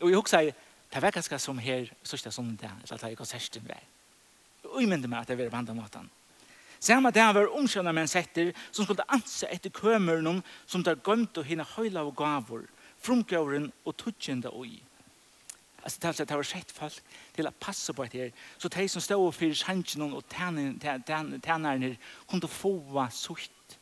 Og 0.00 0.08
jeg 0.10 0.16
husker, 0.16 0.50
det 0.94 1.02
var 1.02 1.10
ganske 1.10 1.38
som 1.38 1.58
her, 1.58 1.90
sørste 2.02 2.32
sånn 2.32 2.56
det, 2.56 2.70
eller 2.86 3.02
det 3.02 3.12
er 3.12 3.20
konserten 3.20 3.68
ved. 3.68 3.84
Og 4.64 4.80
jeg 4.80 4.88
mener 4.88 5.08
meg 5.08 5.20
at 5.20 5.28
det 5.28 5.38
var 5.38 5.52
på 5.52 5.60
andre 5.60 5.76
måten. 5.76 6.10
Samme 6.80 7.12
dag 7.12 7.34
var 7.36 7.52
omkjønner 7.52 7.92
med 7.92 8.06
en 8.06 8.10
setter 8.10 8.54
som 8.72 8.86
skulle 8.86 9.04
anse 9.12 9.46
etter 9.52 9.70
kømeren 9.70 10.40
som 10.66 10.82
der 10.82 10.96
gømte 10.96 11.44
henne 11.44 11.66
høyla 11.76 12.06
og 12.08 12.16
gaver, 12.16 12.64
frumgavren 12.98 13.68
og 13.84 13.96
tutsjende 14.00 14.48
og 14.50 14.66
i. 14.66 14.80
Alltså 15.82 16.00
det 16.00 16.30
har 16.30 16.36
varit 16.36 16.46
sett 16.46 16.70
folk 16.70 17.02
till 17.32 17.46
att 17.46 17.58
passa 17.58 17.92
på 17.92 18.04
det 18.04 18.18
här. 18.18 18.32
Så 18.56 18.68
de 18.68 18.88
som 18.88 19.02
står 19.02 19.32
för 19.32 19.54
sjansen 19.54 20.12
och 20.12 20.28
tärnaren 20.28 21.96
kunde 22.28 22.48
få 22.48 22.72
vara 22.72 23.10
sutt. 23.10 23.78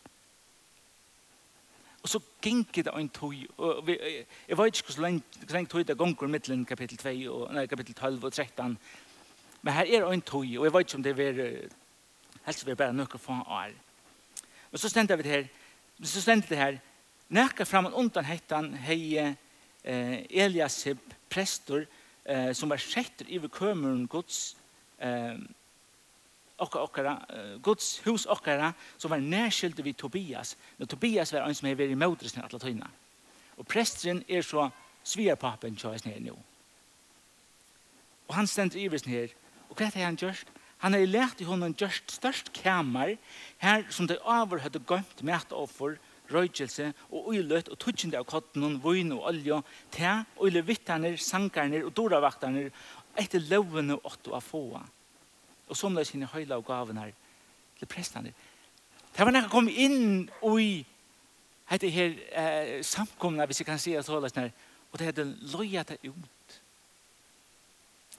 Och 2.00 2.08
så 2.08 2.20
gick 2.42 2.74
det 2.74 2.90
en 2.90 3.08
tog. 3.08 3.46
Jag 4.46 4.56
vet 4.56 4.60
inte 4.60 4.94
hur 4.96 5.52
länge 5.52 5.66
tog 5.66 5.86
det 5.86 5.94
gånger 5.94 6.26
mittlen 6.26 6.64
kapitel 6.64 6.96
2 6.96 7.30
och 7.30 7.54
nej, 7.54 7.68
kapitel 7.68 7.94
12 7.94 8.24
och 8.24 8.32
13. 8.32 8.76
Men 9.60 9.74
här 9.74 9.86
är 9.86 10.12
en 10.12 10.20
tog 10.20 10.58
och 10.58 10.66
jag 10.66 10.70
vet 10.70 10.94
inte 10.94 10.96
om 10.96 11.02
det 11.02 11.10
är 11.10 11.68
helst 12.42 12.66
vi 12.66 12.74
bara 12.74 12.92
några 12.92 13.18
få 13.18 13.32
år. 13.32 13.72
Men 14.70 14.78
så 14.78 14.88
ständer 14.88 15.16
vi 15.16 15.22
det 15.22 15.28
här. 15.28 15.48
Så 16.02 16.20
ständer 16.20 16.48
det 16.48 16.56
här. 16.56 16.80
Näka 17.28 17.64
fram 17.64 17.86
och 17.86 18.00
undan 18.00 18.24
hettan 18.24 18.74
hej 18.74 19.34
eh, 19.84 20.24
Eliasib, 20.30 21.00
prestor, 21.30 21.86
eh, 22.24 22.52
som 22.54 22.70
var 22.70 22.80
skjetter 22.82 23.28
i 23.28 23.40
kømeren 23.48 24.06
Guds 24.06 24.56
eh, 24.98 25.38
okka 26.58 26.82
okkara, 26.82 27.14
Guds 27.62 28.00
hus 28.02 28.26
okkara, 28.26 28.72
som 28.98 29.10
var 29.10 29.22
nærskilt 29.22 29.78
vid 29.84 29.94
Tobias. 29.94 30.56
Når 30.78 30.86
Tobias 30.86 31.32
var 31.32 31.46
en 31.46 31.54
som 31.54 31.68
er 31.68 31.78
vært 31.78 31.94
i 31.94 31.98
mødresen 31.98 32.42
alle 32.42 32.58
tøyna. 32.58 32.88
Og 33.58 33.66
presteren 33.66 34.24
er 34.28 34.42
så 34.42 34.68
svigerpapen 35.06 35.78
tjøys 35.78 36.04
nere 36.06 36.22
nå. 36.22 36.34
Og 38.28 38.34
han 38.34 38.46
stender 38.46 38.80
i 38.80 38.88
visen 38.90 39.12
her. 39.12 39.32
Og 39.70 39.78
hva 39.78 39.88
er 39.88 40.04
han 40.04 40.18
gjørst? 40.18 40.50
Han 40.82 40.94
har 40.94 41.10
lært 41.10 41.40
i 41.42 41.46
honom 41.48 41.74
gjørst 41.74 42.12
størst 42.18 42.52
kamer 42.54 43.16
her 43.62 43.86
som 43.90 44.06
de 44.06 44.18
avhørte 44.22 44.82
gømt 44.86 45.22
med 45.26 45.34
at 45.34 45.54
offer 45.54 45.96
røykelse 46.32 46.92
og 47.10 47.30
uiløtt 47.32 47.70
og 47.72 47.78
tutsjende 47.80 48.20
av 48.20 48.26
kotten, 48.28 48.78
vøyne 48.82 49.16
og 49.16 49.30
olje, 49.32 49.60
til 49.94 50.24
uile 50.40 50.62
vittaner, 50.66 51.16
sankarner 51.16 51.86
og 51.86 51.94
doravaktaner 51.96 52.70
etter 53.18 53.42
lovene 53.50 53.96
og 53.98 54.12
åtte 54.12 54.34
av 54.34 54.44
få. 54.44 54.62
Og 55.68 55.76
som 55.76 55.94
det 55.94 56.04
er 56.04 56.10
sine 56.12 56.30
høyla 56.30 56.58
og 56.60 56.66
gavene 56.68 57.10
til 57.78 57.90
prestene. 57.90 58.32
Det 59.12 59.26
var 59.26 59.34
nekka 59.34 59.50
kom 59.50 59.68
inn 59.68 60.28
i 60.28 60.70
hette 61.68 61.90
her 61.92 62.16
eh, 62.32 62.74
samkomna, 62.86 63.46
hvis 63.46 63.60
jeg 63.60 63.68
kan 63.68 63.80
si 63.80 63.94
at 63.98 64.06
det 64.06 64.36
her, 64.36 64.50
og 64.92 64.98
det 64.98 65.06
hadde 65.10 65.24
løyet 65.52 65.88
det 65.88 65.98
ut. 66.08 66.60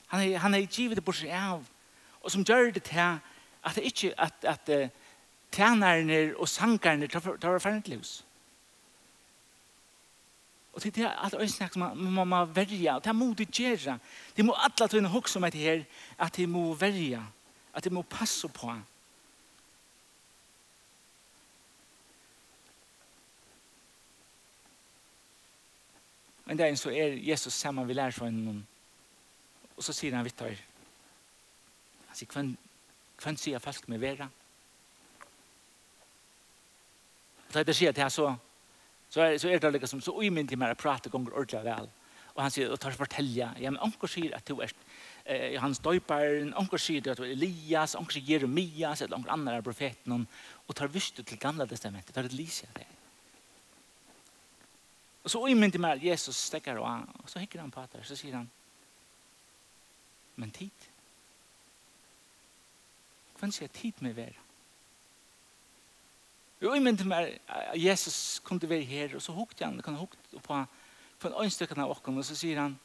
Han 0.09 0.21
er, 0.21 0.37
han 0.37 0.53
er 0.53 0.65
givet 0.65 0.97
det 0.97 1.05
bort 1.05 1.17
seg 1.17 1.33
av, 1.33 1.65
og 2.21 2.31
som 2.31 2.43
gjør 2.45 2.71
det 2.73 2.83
til 2.83 2.99
at 2.99 3.75
det 3.75 3.83
ikke, 3.89 4.13
at, 4.17 4.33
at, 4.43 4.69
at 4.69 4.98
tænerne 5.51 6.37
og 6.37 6.47
sankerne 6.49 7.07
tar 7.07 7.49
var 7.49 7.59
ferdig 7.59 7.95
løs. 7.95 8.25
Og 10.73 10.81
til 10.81 10.95
det 10.95 11.03
er 11.03 11.09
alt 11.25 11.35
øyesnakk 11.39 11.73
som 11.73 11.97
man 11.97 12.27
må 12.27 12.45
verja, 12.45 12.95
og 12.95 13.03
det 13.03 13.09
er 13.09 13.13
må 13.13 13.33
de 13.33 13.45
Det 14.37 14.45
må 14.45 14.53
alle 14.53 14.87
ta 14.87 14.97
en 14.97 15.05
hokk 15.05 15.27
som 15.27 15.43
heter 15.43 15.59
her, 15.59 15.83
at 16.19 16.35
det 16.35 16.49
må 16.49 16.73
verja, 16.73 17.23
at 17.73 17.83
det 17.83 17.91
må 17.91 18.01
passe 18.01 18.47
på. 18.47 18.73
Men 26.45 26.57
det 26.57 26.65
dag 26.65 26.77
så 26.77 26.89
er 26.89 27.19
Jesus 27.21 27.53
sammen 27.53 27.87
vi 27.87 27.93
lærer 27.93 28.11
seg 28.11 28.31
noen, 28.33 28.67
og 29.77 29.83
så 29.83 29.93
sier 29.93 30.15
han 30.15 30.25
vitt 30.25 30.39
her. 30.41 30.57
Han 32.07 32.15
sier, 32.15 32.55
hvem 33.21 33.37
sier 33.37 33.59
folk 33.59 33.89
med 33.89 33.99
vera? 33.99 34.29
Så 37.49 37.63
det 37.65 37.75
sier 37.75 37.95
til 37.95 38.11
så, 38.13 38.27
så, 39.09 39.21
er, 39.23 39.37
så 39.41 39.49
er 39.49 39.61
det 39.63 39.73
liksom, 39.79 40.01
så 40.05 40.13
umyndig 40.13 40.57
med 40.57 40.75
å 40.75 40.79
prate 40.79 41.09
gonger 41.09 41.33
ordentlig 41.33 41.63
vel. 41.65 41.89
Og 42.35 42.43
han 42.45 42.53
sier, 42.53 42.69
og 42.71 42.79
tar 42.79 42.95
fortelja, 42.95 43.49
ja, 43.59 43.71
men 43.73 43.81
anker 43.83 44.07
sier 44.07 44.35
at 44.37 44.45
du 44.47 44.61
er 44.63 44.71
eh, 45.25 45.57
hans 45.59 45.81
døyparen, 45.83 46.53
anker 46.59 46.79
sier 46.79 47.09
at 47.11 47.19
du 47.19 47.25
er 47.25 47.33
Elias, 47.33 47.97
anker 47.99 48.15
sier 48.15 48.35
Jeremias, 48.35 49.01
eller 49.01 49.17
anker 49.17 49.33
andre 49.33 49.57
er 49.59 49.65
profeten, 49.65 50.27
og 50.67 50.77
tar 50.77 50.93
viste 50.93 51.25
til 51.25 51.41
gamla 51.41 51.67
testamentet, 51.67 52.13
tar 52.15 52.29
det 52.29 52.37
lise 52.37 52.69
av 52.69 52.79
det. 52.79 52.87
Og 55.25 55.33
så 55.33 55.41
umyndig 55.49 55.81
mer 55.83 55.99
Jesus 55.99 56.37
stekker, 56.47 56.79
og, 56.79 57.09
og 57.23 57.27
så 57.29 57.41
hikker 57.41 57.59
han 57.65 57.73
på 57.73 57.83
det, 57.91 58.05
så 58.07 58.15
sier 58.15 58.37
han, 58.39 58.47
men 60.39 60.53
tid. 60.55 60.87
Hvem 63.39 63.51
sier 63.55 63.71
tid 63.73 63.99
med 64.05 64.15
vera? 64.15 64.48
Jo, 66.61 66.73
jeg 66.73 66.83
mente 66.83 67.07
meg 67.07 67.37
at 67.47 67.77
Jesus 67.79 68.41
kom 68.43 68.59
til 68.59 68.67
å 68.67 68.73
være 68.73 68.87
her, 68.87 69.15
og 69.15 69.23
så 69.23 69.31
hukte 69.31 69.63
han, 69.63 69.79
kan 69.83 69.95
hukte 69.95 70.41
på, 70.43 70.63
på 71.19 71.29
en 71.29 71.37
øynstøkken 71.43 71.79
av 71.79 71.93
åkken, 71.93 72.17
og 72.19 72.25
så 72.27 72.35
sier 72.35 72.59
han, 72.59 72.75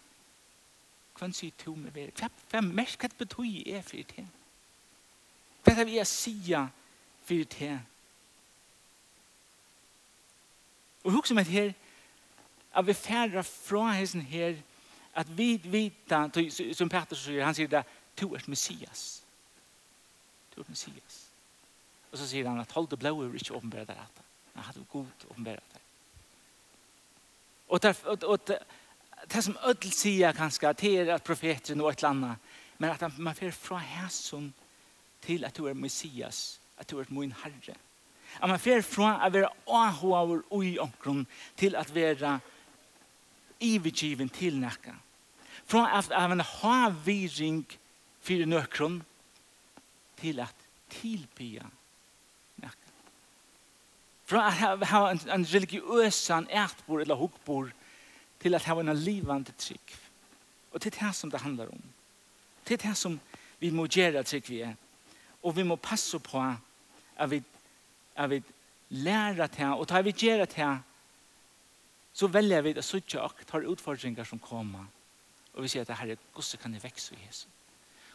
hva 1.19 1.31
sier 1.35 1.55
to 1.59 1.75
med 1.79 1.95
være? 1.95 2.15
Hva, 2.19 2.29
hva 2.51 2.63
mest 2.67 2.99
hva 2.99 3.11
betyr 3.19 3.67
jeg 3.67 3.83
for 3.87 4.15
det? 4.15 4.27
Hva 5.65 5.75
er 5.75 5.89
det 5.89 5.99
jeg 5.99 6.11
sier 6.11 6.71
for 7.27 7.51
det? 7.59 7.75
Og 11.05 11.19
hukte 11.19 11.37
meg 11.37 11.51
her, 11.51 11.75
at 12.75 12.87
vi 12.87 12.95
færre 12.95 13.45
fra 13.47 13.93
hessen 13.95 14.23
her, 14.27 14.57
at 15.15 15.29
vi 15.39 15.61
vet, 15.71 16.15
som 16.75 16.91
Petter 16.91 17.19
sier, 17.19 17.45
han 17.45 17.55
sier 17.55 17.71
det, 17.71 17.85
to 18.19 18.35
er 18.35 18.47
Messias. 18.51 19.23
To 20.55 20.63
er 20.63 20.71
Messias. 20.71 21.24
Og 22.15 22.21
så 22.21 22.29
sier 22.31 22.47
han 22.47 22.61
at 22.63 22.73
hold 22.73 22.87
det 22.93 23.01
blå 23.03 23.11
er 23.25 23.33
ikke 23.35 23.57
åpenbæret 23.59 23.91
der 23.91 23.99
at 23.99 24.21
han 24.55 24.65
hadde 24.65 24.85
god 24.93 25.25
åpenbæret 25.31 25.73
der. 25.73 25.81
Og 27.69 27.83
det, 27.83 28.05
og, 28.05 28.19
og 28.23 28.49
det, 28.49 28.59
det 29.33 29.45
som 29.45 29.57
ødel 29.67 29.93
sier 29.93 30.33
kanskje, 30.33 30.73
det 30.79 30.93
er 31.01 31.15
at 31.15 31.27
profeteren 31.27 31.81
og 31.83 31.91
et 31.91 31.99
eller 31.99 32.09
annet, 32.09 32.37
men 32.79 32.91
at 32.91 33.19
man 33.19 33.35
fer 33.35 33.51
fra 33.51 33.79
hæsson 33.83 34.55
til 35.27 35.45
at 35.45 35.57
du 35.57 35.67
er 35.67 35.75
Messias, 35.75 36.61
at 36.79 36.91
du 36.91 37.01
er 37.01 37.11
min 37.11 37.35
herre. 37.43 37.75
At 38.43 38.49
man 38.49 38.63
fer 38.63 38.83
fra 38.87 39.17
å 39.27 39.31
være 39.35 39.51
åhåver 39.67 40.47
og 40.51 40.65
i 40.67 40.79
omkron 40.79 41.27
til 41.59 41.75
at 41.75 41.95
være 41.95 42.39
ivergiven 43.61 44.29
til 44.29 44.61
nækka. 44.63 44.95
Fra 45.67 45.89
at 45.99 46.11
man 46.31 46.41
har 46.41 46.91
viring 47.05 47.67
for 48.21 48.47
nøkron 48.47 49.03
til 50.21 50.41
at 50.41 50.55
tilbya 50.91 51.67
Fra 54.27 54.47
at 54.49 54.87
ha 54.89 55.03
en, 55.11 55.21
en 55.31 55.45
religiøsan 55.45 56.49
ætbor 56.51 57.01
eller 57.01 57.15
hukkbor 57.15 57.69
til 58.41 58.55
at 58.55 58.65
ha 58.65 58.81
en 58.81 58.97
livande 58.97 59.53
trygg. 59.59 59.97
Og 60.73 60.83
det 60.83 60.95
er 60.95 61.07
det 61.07 61.15
som 61.17 61.31
det 61.31 61.41
handlar 61.41 61.73
om. 61.73 61.83
Det 62.69 62.75
er 62.75 62.89
det 62.89 62.97
som 62.97 63.21
vi 63.61 63.71
må 63.71 63.87
gjøre 63.87 64.25
trygg 64.25 64.49
vi 64.49 64.61
er. 64.61 64.75
Og 65.43 65.57
vi 65.57 65.63
må 65.63 65.77
passe 65.77 66.19
på 66.19 66.41
at 66.41 67.31
vi, 67.31 67.43
at 68.17 68.31
vi 68.31 68.43
lærer 68.89 69.47
til, 69.47 69.67
og 69.67 69.89
tar 69.89 70.03
vi 70.03 70.13
gjøre 70.13 70.47
til, 70.47 70.79
så 72.15 72.27
velger 72.27 72.63
vi 72.63 72.75
at 72.79 72.85
sitte 72.85 73.23
og 73.23 73.35
ta 73.47 73.59
utfordringer 73.59 74.25
som 74.25 74.39
kommer. 74.39 74.87
Og 75.55 75.63
vi 75.63 75.69
sier 75.69 75.83
at 75.83 75.99
herre, 75.99 76.17
hvordan 76.33 76.63
kan 76.63 76.75
jeg 76.75 76.83
vekse 76.83 77.15
i 77.15 77.27
Jesus? 77.27 77.49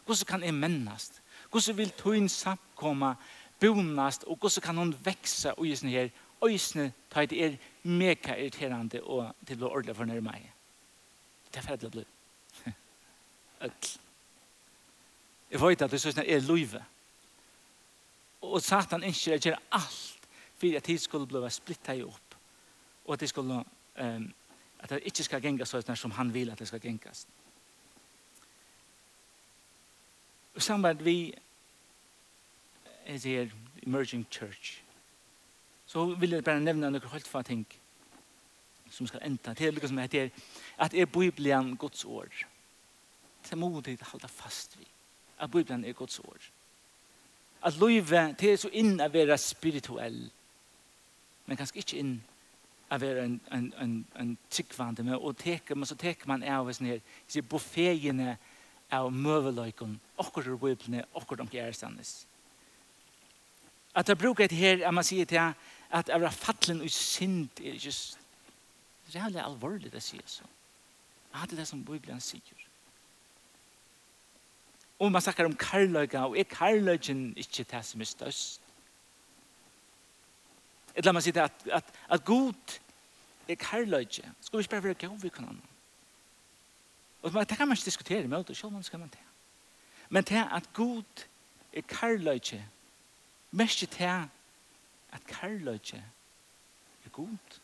Hvordan 0.04 0.26
kan 0.26 0.42
jeg 0.42 0.54
mennast? 0.54 1.20
Hvordan 1.50 1.76
vil 1.76 1.90
tøyen 1.90 2.28
samkomma 2.28 3.14
bonast, 3.60 4.24
og 4.24 4.36
hvordan 4.36 4.62
kan 4.62 4.76
hun 4.76 4.94
vekse 5.04 5.54
og 5.54 5.66
gjøre 5.66 5.90
her, 5.90 6.10
øysene 6.44 6.92
tar 7.10 7.26
det 7.26 7.44
er 7.44 7.56
mega 7.82 8.36
irriterende 8.36 9.02
og 9.02 9.34
til 9.46 9.64
å 9.64 9.68
ordle 9.68 9.94
for 9.94 10.08
nær 10.08 10.22
meg. 10.24 10.46
Det 11.50 11.60
er 11.60 11.66
ferdig 11.66 11.90
å 11.90 11.94
bli. 11.96 12.04
Øtl. 13.66 13.98
Jeg 15.50 15.60
vet 15.60 15.82
at 15.82 15.90
det 15.90 15.98
er 15.98 16.04
sånn 16.04 16.24
er 16.24 16.46
løyve. 16.46 16.80
Og 18.46 18.62
satan 18.62 19.04
ønsker 19.04 19.36
å 19.36 19.40
gjøre 19.42 19.62
alt 19.76 20.28
for 20.60 20.76
at 20.76 20.86
de 20.86 20.96
skulle 20.98 21.28
bli 21.28 21.50
splittet 21.52 22.04
opp. 22.06 22.36
Og 23.04 23.14
at 23.16 23.24
de 23.24 23.28
skulle 23.28 23.58
um, 24.00 24.28
at 24.80 24.90
det 24.90 25.02
ikke 25.04 25.24
skal 25.26 25.42
gengas 25.44 25.74
sånn 25.74 25.98
som 25.98 26.14
han 26.16 26.32
vil 26.32 26.50
at 26.52 26.58
det 26.58 26.68
skal 26.68 26.80
gengas. 26.80 27.26
Og 30.54 30.62
samtidig 30.62 31.04
vi 31.04 31.16
is 33.10 33.24
her 33.24 33.50
emerging 33.86 34.26
church. 34.30 34.82
Så 35.86 36.14
vil 36.14 36.30
jeg 36.30 36.44
bare 36.44 36.60
nevne 36.60 36.90
noen 36.90 37.12
helt 37.12 37.28
få 37.28 37.42
ting 37.42 37.66
som 38.90 39.06
skal 39.06 39.22
enda. 39.26 39.54
Det 39.54 39.66
er 39.66 39.74
lykkes 39.74 39.92
at 39.98 40.12
det 40.12 40.20
er, 40.20 40.30
at 40.78 40.94
er 40.94 41.06
Bibelen 41.06 41.76
Guds 41.76 42.04
år. 42.04 42.28
Det 43.42 43.52
er 43.52 43.56
modig 43.56 43.98
å 44.02 44.10
holde 44.12 44.28
fast 44.28 44.78
vid. 44.78 44.86
At 45.38 45.50
Bibelen 45.50 45.84
er 45.84 45.92
Guds 45.92 46.18
år. 46.18 46.38
At 47.62 47.78
løyve 47.78 48.34
det 48.40 48.52
er 48.52 48.56
så 48.56 48.70
inn 48.72 49.00
å 49.00 49.08
være 49.08 49.38
spirituell. 49.38 50.30
Men 51.46 51.56
kanskje 51.56 51.82
ikke 51.82 51.98
inn 51.98 52.16
å 52.90 52.98
være 52.98 53.24
en, 53.24 53.40
en, 53.52 53.72
en, 53.82 53.94
en 54.18 54.32
tryggvande. 54.50 55.02
Men, 55.02 55.18
og 55.18 55.36
teker, 55.38 55.74
men 55.74 55.86
så 55.86 55.98
teker 55.98 56.28
man 56.30 56.42
av 56.42 56.70
sånn 56.72 56.90
her, 56.92 57.02
disse 57.26 57.42
buffegene 57.42 58.36
av 58.90 59.10
møveløyken. 59.12 59.98
Akkurat 60.18 60.60
Bibelen, 60.60 61.04
akkurat 61.14 61.46
om 61.46 61.50
kjærestanes. 61.50 62.29
At 63.94 64.08
jeg 64.08 64.18
bruker 64.18 64.44
et 64.44 64.52
her, 64.52 64.86
at 64.86 64.94
man 64.94 65.04
sier 65.04 65.24
til 65.24 65.40
at 65.90 66.08
jeg 66.08 66.20
var 66.20 66.30
fattelen 66.30 66.80
og 66.80 66.90
synd, 66.90 67.48
er 67.58 67.72
ikke 67.72 67.92
rævlig 69.14 69.42
alvorlig 69.42 69.92
det 69.92 70.02
sier 70.02 70.26
så. 70.26 70.46
Jeg 71.32 71.40
hadde 71.40 71.56
det 71.56 71.68
som 71.68 71.84
Bibelen 71.84 72.20
sier. 72.20 72.66
Og 75.00 75.12
man 75.12 75.22
snakker 75.22 75.44
om 75.44 75.56
karløyga, 75.56 76.26
og 76.28 76.38
er 76.38 76.44
karløygen 76.44 77.36
ikke 77.36 77.64
det 77.64 77.84
som 77.86 78.00
er 78.00 78.04
størst? 78.04 78.60
Et 80.94 81.06
la 81.06 81.14
meg 81.14 81.22
si 81.24 81.32
det 81.32 81.40
at, 81.46 81.66
at, 81.72 81.92
at 82.10 82.24
god 82.26 82.78
er 83.48 83.54
karløyge. 83.54 84.26
Skal 84.40 84.58
vi 84.58 84.62
ikke 84.62 84.70
bare 84.70 84.84
være 84.84 84.94
gav 84.94 85.16
vi 85.22 85.28
kan 85.28 85.44
annen? 85.48 85.62
Og 87.22 87.32
det 87.32 87.56
kan 87.56 87.68
man 87.68 87.76
ikke 87.76 87.84
diskutere 87.84 88.28
med, 88.28 88.38
og 88.38 88.56
selv 88.56 88.66
om 88.66 88.72
man 88.72 88.82
skal 88.82 88.98
man 88.98 89.08
det. 89.08 89.18
Men 90.08 90.24
det 90.24 90.48
at 90.52 90.72
god 90.74 91.26
er 91.72 91.82
karløyge, 91.88 92.66
Mest 93.50 93.78
til 93.78 94.04
at 95.12 95.26
kærløyde 95.26 96.02
er 97.04 97.08
god. 97.12 97.60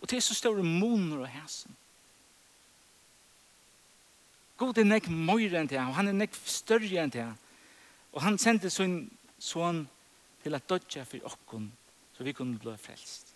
Og 0.00 0.08
til 0.08 0.22
så 0.22 0.34
store 0.34 0.62
moner 0.62 1.18
og 1.18 1.28
hæsen. 1.28 1.76
God 4.56 4.78
er 4.78 4.84
nek 4.84 5.06
møyre 5.10 5.60
enn 5.60 5.70
det, 5.70 5.78
og 5.78 5.94
han 5.94 6.08
er 6.10 6.16
nek 6.18 6.34
større 6.34 7.02
enn 7.02 7.12
det. 7.14 7.26
Og 8.12 8.22
han 8.22 8.38
sendte 8.38 8.70
sin 8.70 9.10
son 9.38 9.84
til 10.42 10.54
at 10.54 10.68
dødja 10.70 11.04
for 11.06 11.30
okkon, 11.30 11.72
så 12.16 12.24
vi 12.24 12.32
kunne 12.32 12.58
bli 12.58 12.74
frelst. 12.76 13.34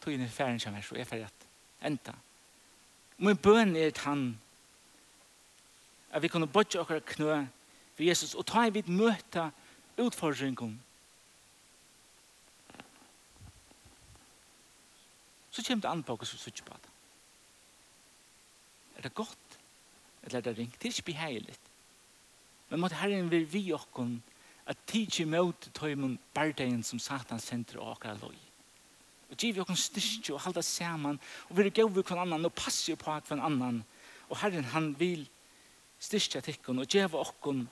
Tog 0.00 0.14
inn 0.14 0.22
i 0.22 0.30
færen 0.30 0.60
som 0.62 0.74
er 0.74 0.86
så, 0.86 0.94
jeg 0.94 1.06
ferdig 1.06 1.26
at 1.26 1.46
enda. 1.86 2.14
Min 3.18 3.36
bøn 3.36 3.76
er 3.76 3.86
at 3.86 3.98
han, 3.98 4.38
at 6.10 6.22
vi 6.22 6.28
kunne 6.28 6.46
bodja 6.46 6.80
okkar 6.80 7.02
knø 7.06 7.46
for 7.96 8.04
Jesus, 8.04 8.34
og 8.34 8.44
ta 8.46 8.66
i 8.66 8.74
vidt 8.74 8.88
møte 8.92 9.48
utfordringen. 9.96 10.76
Så 15.50 15.64
kommer 15.64 15.86
det 15.86 15.90
an 15.90 16.04
på 16.04 16.16
hva 16.20 16.28
som 16.28 16.40
sitter 16.40 16.66
på 16.66 16.76
det. 16.76 16.92
Er 18.96 19.06
det 19.06 19.14
godt? 19.16 19.58
Eller 20.22 20.38
er 20.38 20.44
det 20.44 20.58
ringt? 20.58 20.76
Det 20.82 20.90
er 20.90 20.96
ikke 20.96 21.12
behagelig. 21.12 21.56
Men 22.68 22.82
måtte 22.82 22.98
Herren 23.00 23.30
være 23.30 23.48
vi 23.48 23.70
okken 23.72 24.18
at 24.66 24.80
tid 24.90 25.06
ikke 25.06 25.28
møte 25.30 25.70
tøymen 25.72 26.18
bardeien 26.34 26.82
som 26.84 26.98
Satan 27.00 27.40
sender 27.40 27.78
og 27.80 27.94
akkurat 27.94 28.20
loj. 28.20 28.36
Og 29.30 29.38
giv 29.38 29.60
okken 29.62 29.78
styrke 29.78 30.34
og 30.34 30.42
halda 30.44 30.62
sammen 30.62 31.20
og 31.48 31.56
være 31.56 31.72
gau 31.74 31.88
vi 31.88 32.04
kvann 32.04 32.24
annan 32.26 32.48
og 32.48 32.54
passe 32.54 32.96
på 32.98 33.14
hver 33.14 33.40
annan. 33.40 33.80
Og 34.28 34.40
Herren 34.42 34.68
han 34.74 34.92
vil 34.98 35.24
styrke 35.98 36.42
tikkun 36.44 36.82
og 36.82 36.90
gjøre 36.90 37.22
okken 37.22 37.64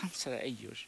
hans 0.00 0.26
er 0.26 0.40
eier, 0.40 0.86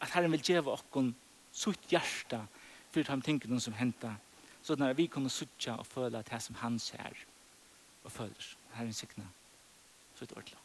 at 0.00 0.10
Herren 0.14 0.32
vil 0.34 0.44
djeva 0.44 0.74
okkon 0.76 1.12
sutt 1.52 1.90
hjärsta 1.90 2.44
fyrir 2.92 3.08
tam 3.08 3.22
tingene 3.24 3.60
som 3.60 3.76
henta, 3.76 4.14
så 4.62 4.76
at 4.78 4.96
vi 4.96 5.06
kunne 5.06 5.30
suttja 5.30 5.78
og 5.78 5.86
føla 5.86 6.20
at 6.20 6.30
det 6.30 6.42
som 6.42 6.58
han 6.60 6.78
ser 6.78 7.24
og 8.04 8.12
føler. 8.12 8.56
Herren 8.74 8.92
sikna 8.92 9.24
sutt 10.18 10.32
ordelig. 10.36 10.58